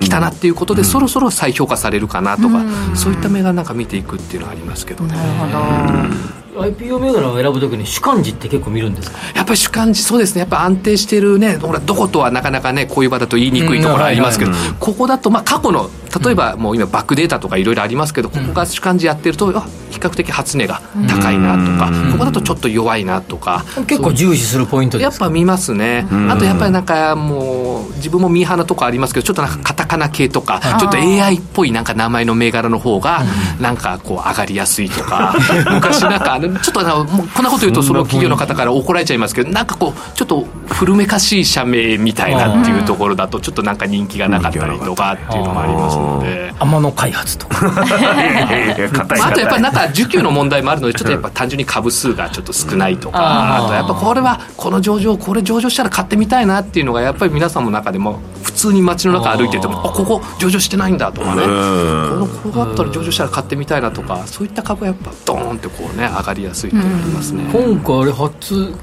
[0.00, 2.62] 来たなっていうことで、そろそろ再評価されるかなとか、
[2.94, 5.16] そういった銘柄なんか見ていくっていうのはありますけどね。
[6.60, 9.18] IPO 銘柄を選ぶときに主幹事って結構見るんですか？
[9.34, 10.40] やっぱり主幹事そうですね。
[10.40, 15.90] やっぱ安定してるねほらどことはなかなかねこういう場だと言いにくいところありますけど、ここだとまあ過去の
[16.24, 23.64] 例えばもう今バックデータとかいろいろありますけどここが主幹事やってると、あ比較的初値が高いなとか、ここだとちょっと弱いなとか。
[23.86, 33.22] 結構重視するポイントやっぱ見ますね、あとやっぱりなんかもう自分もミーハーなとこありますけどちょっとなんかカタカナ系とか、ちょっと AI っぽいなんか名前の銘柄の方が
[33.60, 35.34] なんかこう上がりやすいとか、
[35.72, 46.46] 昔なんかあのちょっとあのもうこんなこと言うとその企業の方から怒られちゃいますけどなんかこうちょっと古めかしい社名みたいなっていうところだとちょっとなんか人気がなかったりとかっていうのもありますので。
[46.58, 61.42] 天野開発とかあとやっぱりなんか需給の問題もあるのでちょっとやっぱ単純に株数がちょっと少ないとか、あとやっぱこれはこの上場これ上場したら買ってみたいなっていうのがやっぱり皆さんの中でも普通に街の中歩いててもあここ上場してないんだとかね。
[61.42, 67.44] このここだったら上場したら買ってみたいなとかそういった株がやっぱドーンってこうね上がりやすいと思いますね。
[67.52, 68.74] 今回あれ初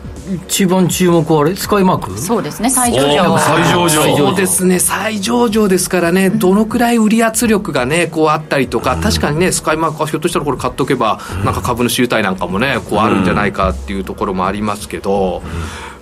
[0.48, 1.56] 一番注目はあれ？
[1.56, 2.18] スカイマーク？
[2.18, 2.70] そうですね。
[2.70, 3.34] 再上場。
[3.34, 4.18] おー再上場。
[4.18, 4.80] そうですね。
[4.80, 6.30] 再上場ですからね。
[6.30, 15.42] どのくらい売り圧力がねこうあったりとか確かにねスカイマークはひょっとしたらこれ買っとけばなんか株主優待なんかもねこうあるんじゃないかっていうところもありますけど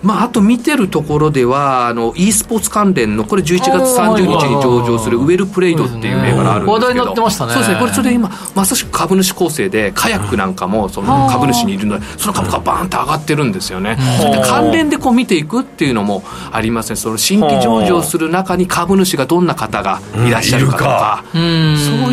[0.04, 6.72] まああと見てるところではあの e スポーツ関連のこれ11月30日に上場するウェルプレイドっていう銘柄あるんですけど。
[6.72, 7.54] 話題になってましたね。
[7.54, 7.80] そうですね。
[7.80, 13.98] これそれで今まさしく株主構成でカヤックなんかもその株主にいるのでその株価がバーンと上がってるんですよね。
[14.46, 21.44] 関連でこう見ていくっていうのもありますねその新規上場する中に株主がどんな方がいらっしゃるかとか、そう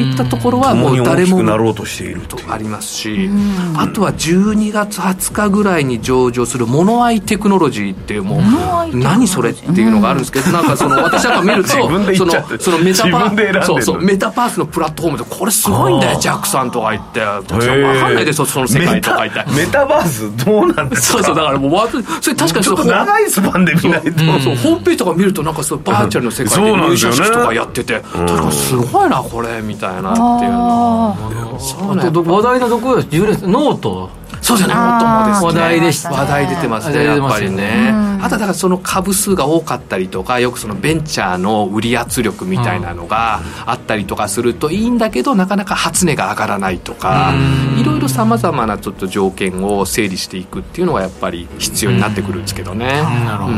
[0.01, 3.31] いったところはもう誰もなろうとしているとありますし、
[3.77, 12.53] あとは12月20日ぐらいに上場するモノアイテクノロジーっていうもう何それっていうのがあるんですけど、なんかその私なんか見ると自分でそ言っちゃって。
[12.55, 13.67] のそのメタバ自分で選んでんの。
[13.67, 17.21] そうそうメタバースのプラットフォームでこれすごいんだよジャックさんとか言って。
[17.21, 21.19] 分かんないでその世界とか言ってメタバースどうなんですか？
[21.19, 24.03] そうそうだからもうわそれ確かにちょっと長いスパンで見ない？
[24.03, 33.09] とそうそうホームページとか見るとなんかそうバーチャルの世界で入社式とかやってて、確かすごいなこれみたいなっていうのそうねあと話題のどこです。
[33.09, 34.11] 10列ノート
[34.41, 35.41] そうですね、ノートもです。
[35.41, 35.47] ね。
[35.47, 36.17] 話題でしたね。
[36.17, 38.19] 話題出てます話ね、やっぱりねね。
[38.23, 47.33] あとだからその株数が多かったりとか、よくそのベンチャーの売り圧力みたいなのがあったりとかするといいんだけど、なかなか初値が上がらないとか、
[47.79, 53.03] いろいろさまざまなちょっと条件を整理していくっていうのはやっぱり必要になってくるんですけどね。
[53.25, 53.57] なるほど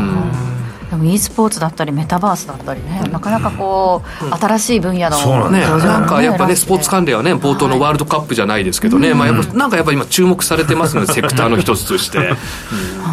[0.91, 12.19] でも e スポーツだったりメタバースだったりねなかなかこう新しい分野のね、上場なんかやっぱね、スポーツ関連はね、冒頭のワールドカップじゃないですけどね、まあやっぱなんかやっぱ今、注目されてますので、セクターの一つとして。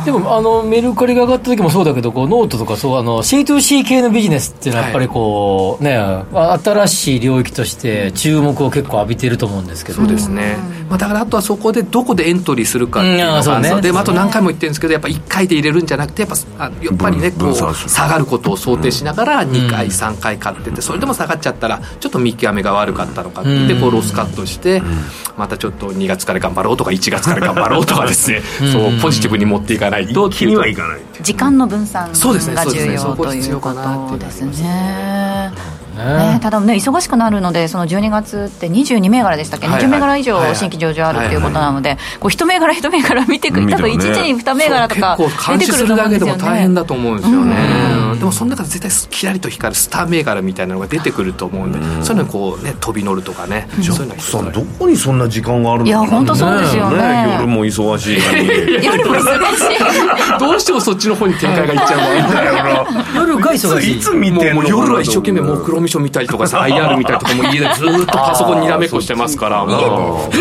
[0.05, 9.97] でもあのメルカリが上がった時もそうだけどこうノートとかそうあの C2C 系のビジネスっていうのはやっぱりこう、ねあ新しい領域として注目を結構浴びてると思うんですけど。
[9.97, 10.57] そうですね、
[10.89, 13.81] まあ、だからあとはそこでどこでエントリーするかっていうのが、うんあね。
[13.81, 24.81] でまああと何回も言ってるんですけどやっぱ1回で入れるんじゃなくてやっぱあやっぱりねこう下がることを想定しながら2回3回買っててそれでも下がっちゃったらちょっと見極めが悪かったのかって言ってこうロスカットして
[25.35, 28.41] またちょっと2月から頑張ろうとか1月から頑張ろうとかですね。
[28.71, 32.55] そうポジティブに持っていかないと気にはいかない時間の分散そうですね。
[32.55, 32.91] がそうですね。
[32.91, 35.51] 重要ということですね
[35.97, 45.17] ね、ただね忙しくなるのでその12月って22銘柄でしたっけ、はいはい、20銘柄以上新規上場あるっていうことなので、はいはい、こう1銘柄1銘柄見てくる多分1日に2銘柄とか
[45.57, 46.19] 出てくると思うんですよね。
[46.19, 47.55] だけでも大変だと思うんですよね、
[48.13, 58.85] うん、でもその中で絶対キラリと光るスター銘柄みたいなのが出てくると思うんで、うん、そういうのにこうね飛び乗るとかね、うん、そういうのさんどこにそんな時間があるのいや本当そうですよね、ね、夜も忙しいのに。
[58.85, 60.39] 夜も忙しい。
[60.39, 63.97] どうしてもそっちの方に展開がいっちゃうわ夜が忙しい。
[63.97, 69.65] いつ見てもう夜は一生懸命もう黒味噌見たりとかさ IR 見たりとかも家でずっとパソコンにらめっこしてますから。
[69.65, 70.31] もう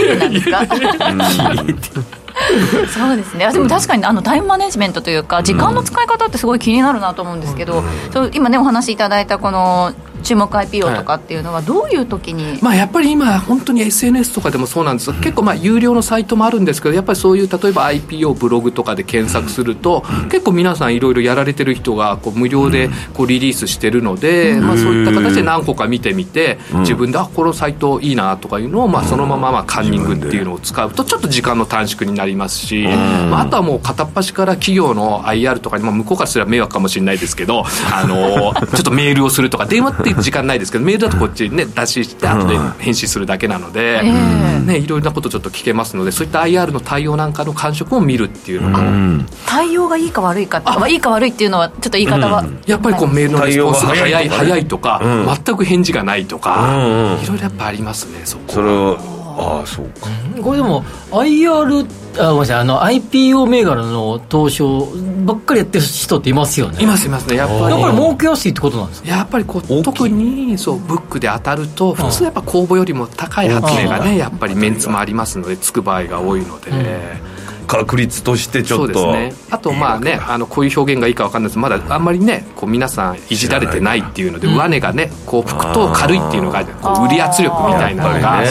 [2.88, 3.50] そうですね。
[3.50, 7.82] でも確かにあのタイムマネジメントというか時間の使い方ってすごい気になるなと思うんですけど、
[8.12, 9.94] そう今ねお話しいただいたこの
[10.26, 15.12] 注目 IPO とかっていうのはどういう時に、まあ、やっぱり今本当に SNS とかでもそうなんです。
[15.20, 55.00] 結構まあ有料のサイトもあるんですけどやっぱりそういう例えば IPO ブログとかで検索すると、結構皆さんいろいろやられてる人がこう無料でこうリリースしてるので、まあ、そういった形で何個か見てみて自分であこのサイトいいなとかいうのをまあそのまままあカンニングっていうのを使うとちょっと時間の短縮になりますし、まあ、あとはもう片っ端から企業の IR とかに、まあ、向こうからすれば迷惑かもしれないですけどあのちょっとメールをするとか電話って時間ないですけどメールだとこっちにね出しして後で返信するだけなので、ね、いろいろなことちょっと聞けますのでそういった IR の対応なんかの感触を見るっていうのが、対応がいいか悪いかいいか悪いっていうのはちょっと言い方は、やっぱりこうメールのレスポンスが早い早いとか、
[55.44, 60.08] 全く返事がないとか、いろいろやっぱありますねそこそれをああそうか、
[60.42, 61.86] これでも IR
[62.18, 64.88] あごめんなさいあの IPO 銘柄の投資を
[65.26, 66.82] ばっかりやってる人っていますよね。
[66.82, 67.36] いますいますね。
[67.36, 67.74] やっぱり。
[67.74, 69.08] やっぱり儲けやすいってことなんですか？
[69.10, 77.35] やっぱりこう特にそうブックで当たると普通やっぱ公募よりも高い発明がねやっぱりメンツもありますのでつく場合が多いので、うん
[77.66, 78.94] 確率としてちょっと。
[78.94, 79.46] そうですね。
[79.50, 81.58] あとまあねあのこういう表現がいいか分かんないです。
[81.58, 88.44] まだあんまりねこう皆さんいじられてないっていうので上値がねこう吹くと軽いっていうのがこう売り圧力みたいなのが。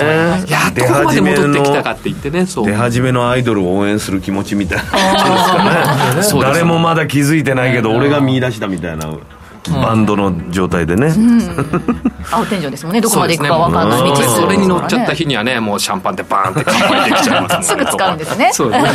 [0.48, 4.84] やっとここまで戻ってきたかって言ってね出始めのアイドルを応援する気持ちみたいな。
[4.84, 6.42] ね。
[6.42, 9.18] 誰もまだ気づいてないけど俺が見出したみたいな
[9.72, 11.14] バンドの状態でね、
[12.32, 13.02] 青天井ですもんね。
[13.02, 18.50] どこまで行くか分かんない道それに乗っちゃった日にはねもうシャンパンでバーンって乾杯できちゃいますすぐ使うんですね。
[18.54, 18.92] そうですね。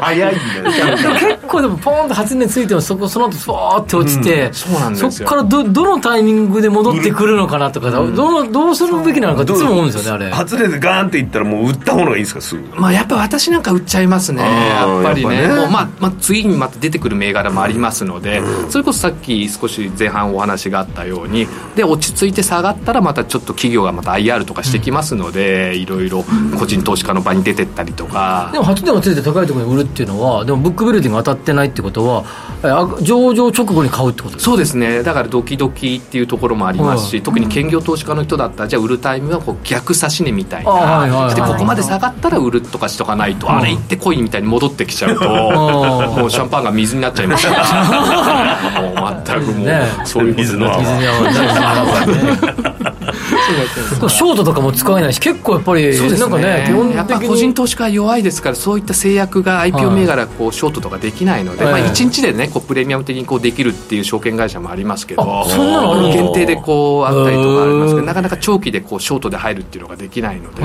[0.00, 10.34] 早いんだよ結構でもポーンと発電ついてもそこその後スワーって落ちて、そうなんですそこからどどのタイミングで戻ってくるのかなとか、どのどうするべきなのかっていつも思うんですよねあれ。
[10.34, 12.62] 発電でガーンっていったらもう売った方がいいですかすぐ。
[12.76, 14.42] まあやっぱ私なんか売っちゃいますね。
[14.42, 15.48] やっぱりね。
[15.48, 26.24] もうまあ、まあ、次にまた出てくる銘柄もありますので、それこそさっき少し前半お話があったようにで落ち着いて下がったらまたちょっと企業がまた IR とかしてきますので、いろいろ
[26.58, 28.50] 個人投資家の場に出てったりとか。
[28.52, 32.24] でも発電がついて高いところに売るっていうのはでもブックビルディング当たってないってことは
[33.02, 35.02] 上場直後に買うってことそうですね。
[35.02, 45.24] だからドキドキっていうところもありますし、特に兼業投資家の人だったらじゃあ売るタイミングはこう逆指し値みたいな、でここまで下がったら売るとかしとかないと、あれ行ってこいみたいに戻ってきちゃうと、
[46.20, 47.64] もうシャンパンが水になっちゃいますから
[48.80, 51.24] もう全くもう、ね、そういう水の泡水に泡
[54.08, 56.38] ショートとかも使えないし結構やっぱりそうですね。
[56.38, 66.12] ね基本やっぱ個人投資家弱いですからそういった制約が IPO 銘柄こうショートとかできないので、まあ、1日でねこうプレミアム的にこうできるっていう証券会社もありますけどそんなの？
[66.12, 70.62] 限定でこうあったりとかありますけどなかなか長期でこうショートで入るっていうのができないので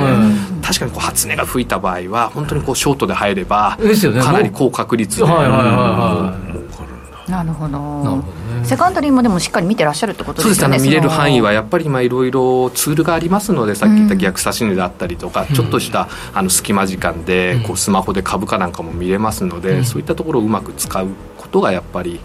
[0.62, 3.78] 確かにこう初値が吹いた場合は本当にこうショートで入れば
[4.22, 5.24] かなり高確率で。
[5.24, 5.58] はいはいはい
[6.54, 6.60] はい
[7.30, 7.80] なるほど。
[8.04, 21.08] なるほど、ね、セカンダリーもでもしっかり見てらっしゃるってことですね見れる範囲はやっぱりいろいろツールがありますのでさっき言った逆差し値だったりとか、うん、ちょっとしたあの隙間時間でこうスマホで株価なんかも見れますので、うん、そういったところをうまく使う
[21.50, 22.20] ことがやっぱり、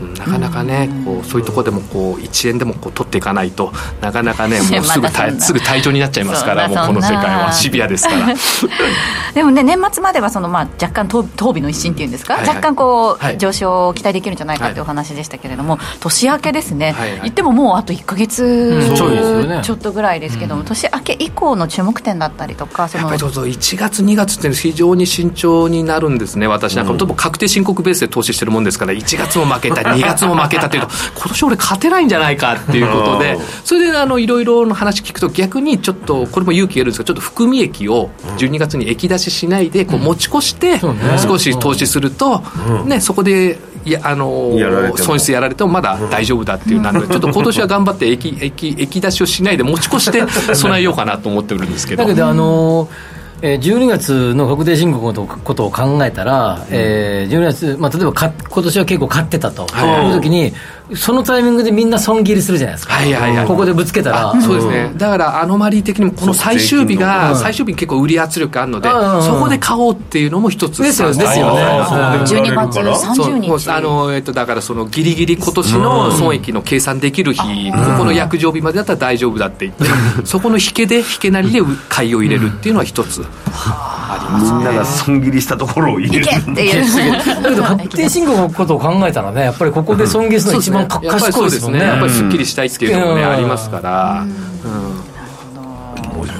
[0.00, 5.08] うん、なかなかね、こうそういうところでもこう1円でもこう取っていかないとなかなかね もうすぐ
[5.40, 8.34] すぐ退場になっちゃいますからもうこの世界はシビアですから。
[9.34, 42.40] でもね年末まではその、まあ、若干当備の一心っていうんですか、はいはい、若干こう、はい、上昇を期待できるんじゃないかというお話でしたけれども、はい、年明けですね、はいはい、言ってももうあと1か月ちょっとぐらいですけども、うん、年明け以降の注目点だったりとかそのやっぱりちょっと1月2月って非常に慎重になるんですね私なんか、うん、確定申告ベースで投資してるもんですから1月も負けた2月も負けたというと今年俺勝てないんじゃないかっていうことでそれであのいろいろの話聞くと逆にちょっとこれも勇気がいるんですがちょっと含み益を12月に液出ししないでこう持ち越して少し投資すると、
[42.86, 44.52] ね、そこでいやあの
[44.96, 50.22] 損失やられてもまだ大丈夫だっていうなので、 ちょっと今年は頑張って液液液出しをしないで持ち越して
[50.54, 52.02] 備えようかなと思ってるんですけど。
[52.02, 60.52] だけどあのーえー、12月の確定申告のことを考えたら、うん、えー、12月、まあ、例えばか今年は結構買ってたと、はい、いう時に、
[60.94, 71.54] そのタイミングでみんな損切りするじゃないですか、はいはいはい、ここでぶつけたら、そうですね、だからアノマリー的にも、この最終日が、最終日に結構売り圧力あるので、そこで買おうっていうのも一つですよね、ですよ。
[71.54, 73.70] ね12月30日。
[73.70, 79.84] あの、えっと、だからそのギリギリ今年の損益の計算できる日、ここの約定日までだったら大丈夫だって言って、
[80.26, 83.24] そこの引けで、引けなりで買いを入れるっていうのは一つ。
[83.52, 83.99] あ。
[83.99, 83.99] ります、ね、
[84.38, 87.42] みんなが損切りしたところを入れるっていう。
[87.42, 91.80] だけど確定申告のことを考えたらねやっぱりここで損切りするのが一番賢いですもんね。
[91.80, 94.24] やっぱりすっきりしたいっていうのもね、ありますから、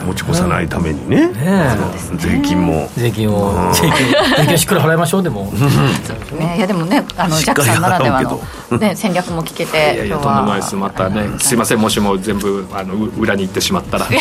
[0.05, 1.30] 持ち越さないためにね、
[2.16, 2.88] 税金も。
[2.96, 3.90] 税金を税金
[4.38, 5.44] 税金しっかり払いましょうでも。
[6.38, 10.76] ねいやでもねあのジャックさんならではの、ね、戦略も聞けていやいやとんでもないです。
[10.76, 14.07] またねすいませんもしも全部あの裏に行ってしまったら。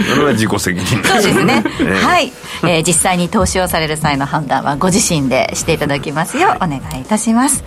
[0.00, 1.04] それは自己責任。
[1.04, 1.64] そうですね。
[2.02, 2.32] はい、
[2.62, 7.64] えー、実際に投資をされる際の判断はご自身でしていただきますようお願いいたします。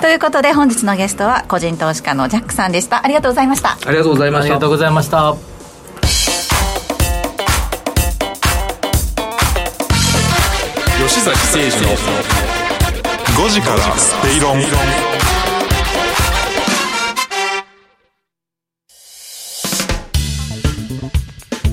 [0.00, 3.04] ということで本日のゲストは個人投資家のジャックさんでした。
[3.04, 3.76] ありがとうございました。
[3.84, 4.44] ありがとうございました。
[4.44, 5.57] ありがとうございました
[11.18, 11.88] 吉崎誠二の
[13.44, 14.62] 5時からスペイロン。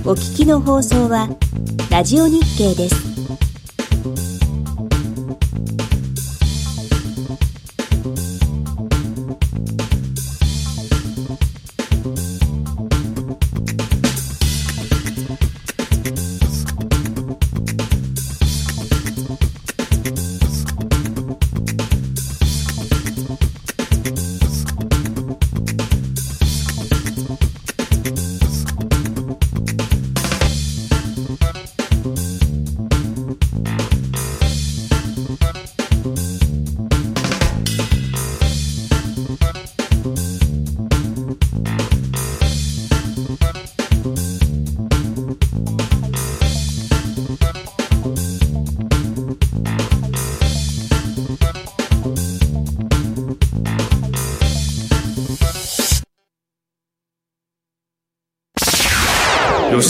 [0.04, 1.30] お聞きの放送は
[1.92, 3.55] ラジオ日経です。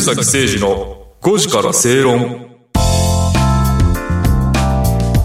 [0.06, 2.56] 崎誠二の5時から正論。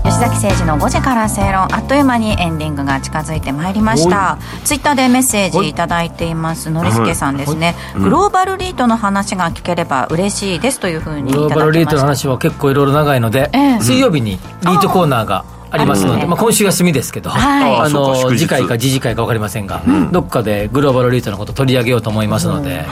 [0.04, 1.74] 吉崎誠二の5時から正論。
[1.74, 4.38] あっという間にエンディングが近づいてまいりました。
[4.64, 6.10] ツイッターでメッセージ頂い。
[6.10, 6.70] ています。
[6.70, 22.84] のりすけさんですね、グローバルリートの話が聞ければ嬉しいですというふうにグローバルリートの話は結構いろいろ長いので、えー、水曜日にリートコーナーがありますので、まあ、今週休みですけど、あの次回か次次回か分かりませんが、どっかでグローバルリートのこと取り上げようと思いますので、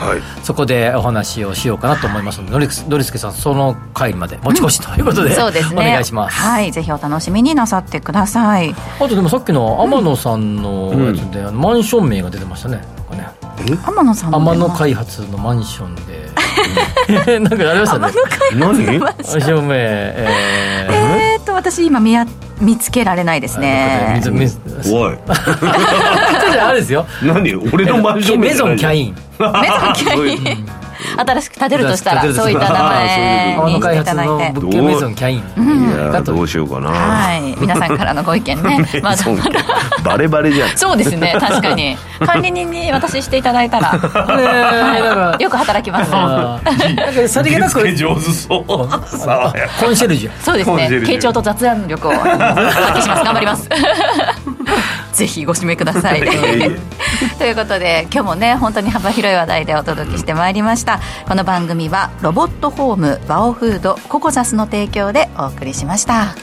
[0.42, 5.80] そこでお話をしようかなと思いますのでノリノリスケさんその回まで持ち越しということで、そうですね。
[5.80, 6.36] お願いします。
[6.36, 6.70] はい。
[6.72, 8.74] ぜひお楽しみになさってください。
[9.00, 12.80] あとでもさっきの天野さんのやつで、マンション名が出てましたね
[13.84, 16.28] 天野さん天野開発のマンションで。
[17.40, 18.12] なんかありましたね。
[18.54, 19.68] 何マンション。
[19.68, 21.18] 名えー。
[21.22, 21.27] と
[21.58, 22.24] 私今見や
[22.60, 24.22] 見つけられないですね。
[24.92, 25.18] おい。
[26.62, 27.04] あれですよ。
[27.20, 27.56] 何？
[27.72, 29.14] 俺のマンションメゾンキャイン。
[29.40, 30.68] メゾンキャイン
[31.16, 34.52] 新しく建てるとしたらそういった名前にしていただいて。
[34.52, 36.90] 物件メゾンキャイン、うん、どうしようかな。
[36.90, 37.56] はい。
[37.60, 38.78] 皆さんからのご意見ね。
[39.02, 39.60] まだまだ
[40.04, 40.76] バレバレじゃん。
[40.76, 41.36] そうですね。
[41.38, 41.96] 確かに。
[42.24, 47.32] 管理人に渡ししていただいたら、はい、よく働きます。
[47.32, 47.88] さりげなく。
[47.92, 48.64] 上手そう。
[48.64, 48.84] コ
[49.88, 50.30] ンシェルジュ。
[50.42, 50.88] そうですね。
[51.04, 52.28] 傾聴と雑談力を発
[52.98, 53.24] 揮します。
[53.24, 53.68] 頑張ります
[55.18, 56.22] ぜひご指名ください
[57.38, 61.00] ということで今日もね本当に幅広い話題でお届けしてまいりました。
[61.26, 66.36] この番組はロボットホームバオフードココザスの提供でお送りしました。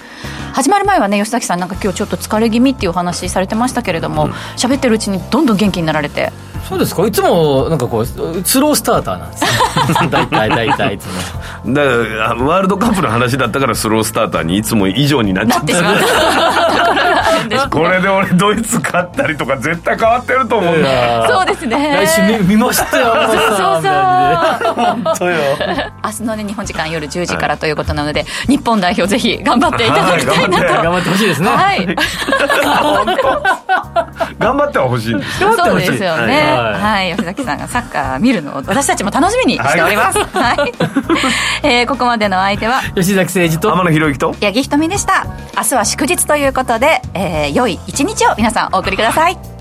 [0.52, 6.34] 始まる前はね吉崎さんなんか今日ちょっと疲れ気味っていうお話されてましたけれども喋、うん、ってるうちにどんどん元気になられて
[6.68, 7.06] そうですか？
[7.06, 9.44] いつもなんかこうスロースターターなんです
[10.10, 11.74] 大体大体いつも。
[11.74, 11.96] だから
[12.36, 16.06] ワールドカップの話だったからスロースターターにいつも以上になっちゃってしまった。
[17.70, 20.78] これで俺ドイツ勝ったりとか絶対変わってると思う。
[20.78, 22.06] んだそうですね。
[22.06, 23.90] 来週見見ましたよそうそうそ
[24.72, 24.74] う。
[24.76, 25.38] 本当よ。
[26.04, 31.50] 明日のね日本時間夜10時からということなので、はい、日本代表ぜひ頑張っていただきたいなと、頑張ってほしいですね。
[31.50, 31.96] はい。
[34.40, 36.55] 頑張ってはほしいそうですよね、はい、
[37.16, 40.20] 吉崎さんがサッカー見るのを私たちも楽しみにしております。
[40.20, 40.74] はい。
[41.64, 45.26] えー、ここまでの相手は吉崎誠二と天野博之と八木ひとみでした。
[45.58, 49.55] 明日は祝日ということで、えー、良い一日を皆さんお送りください。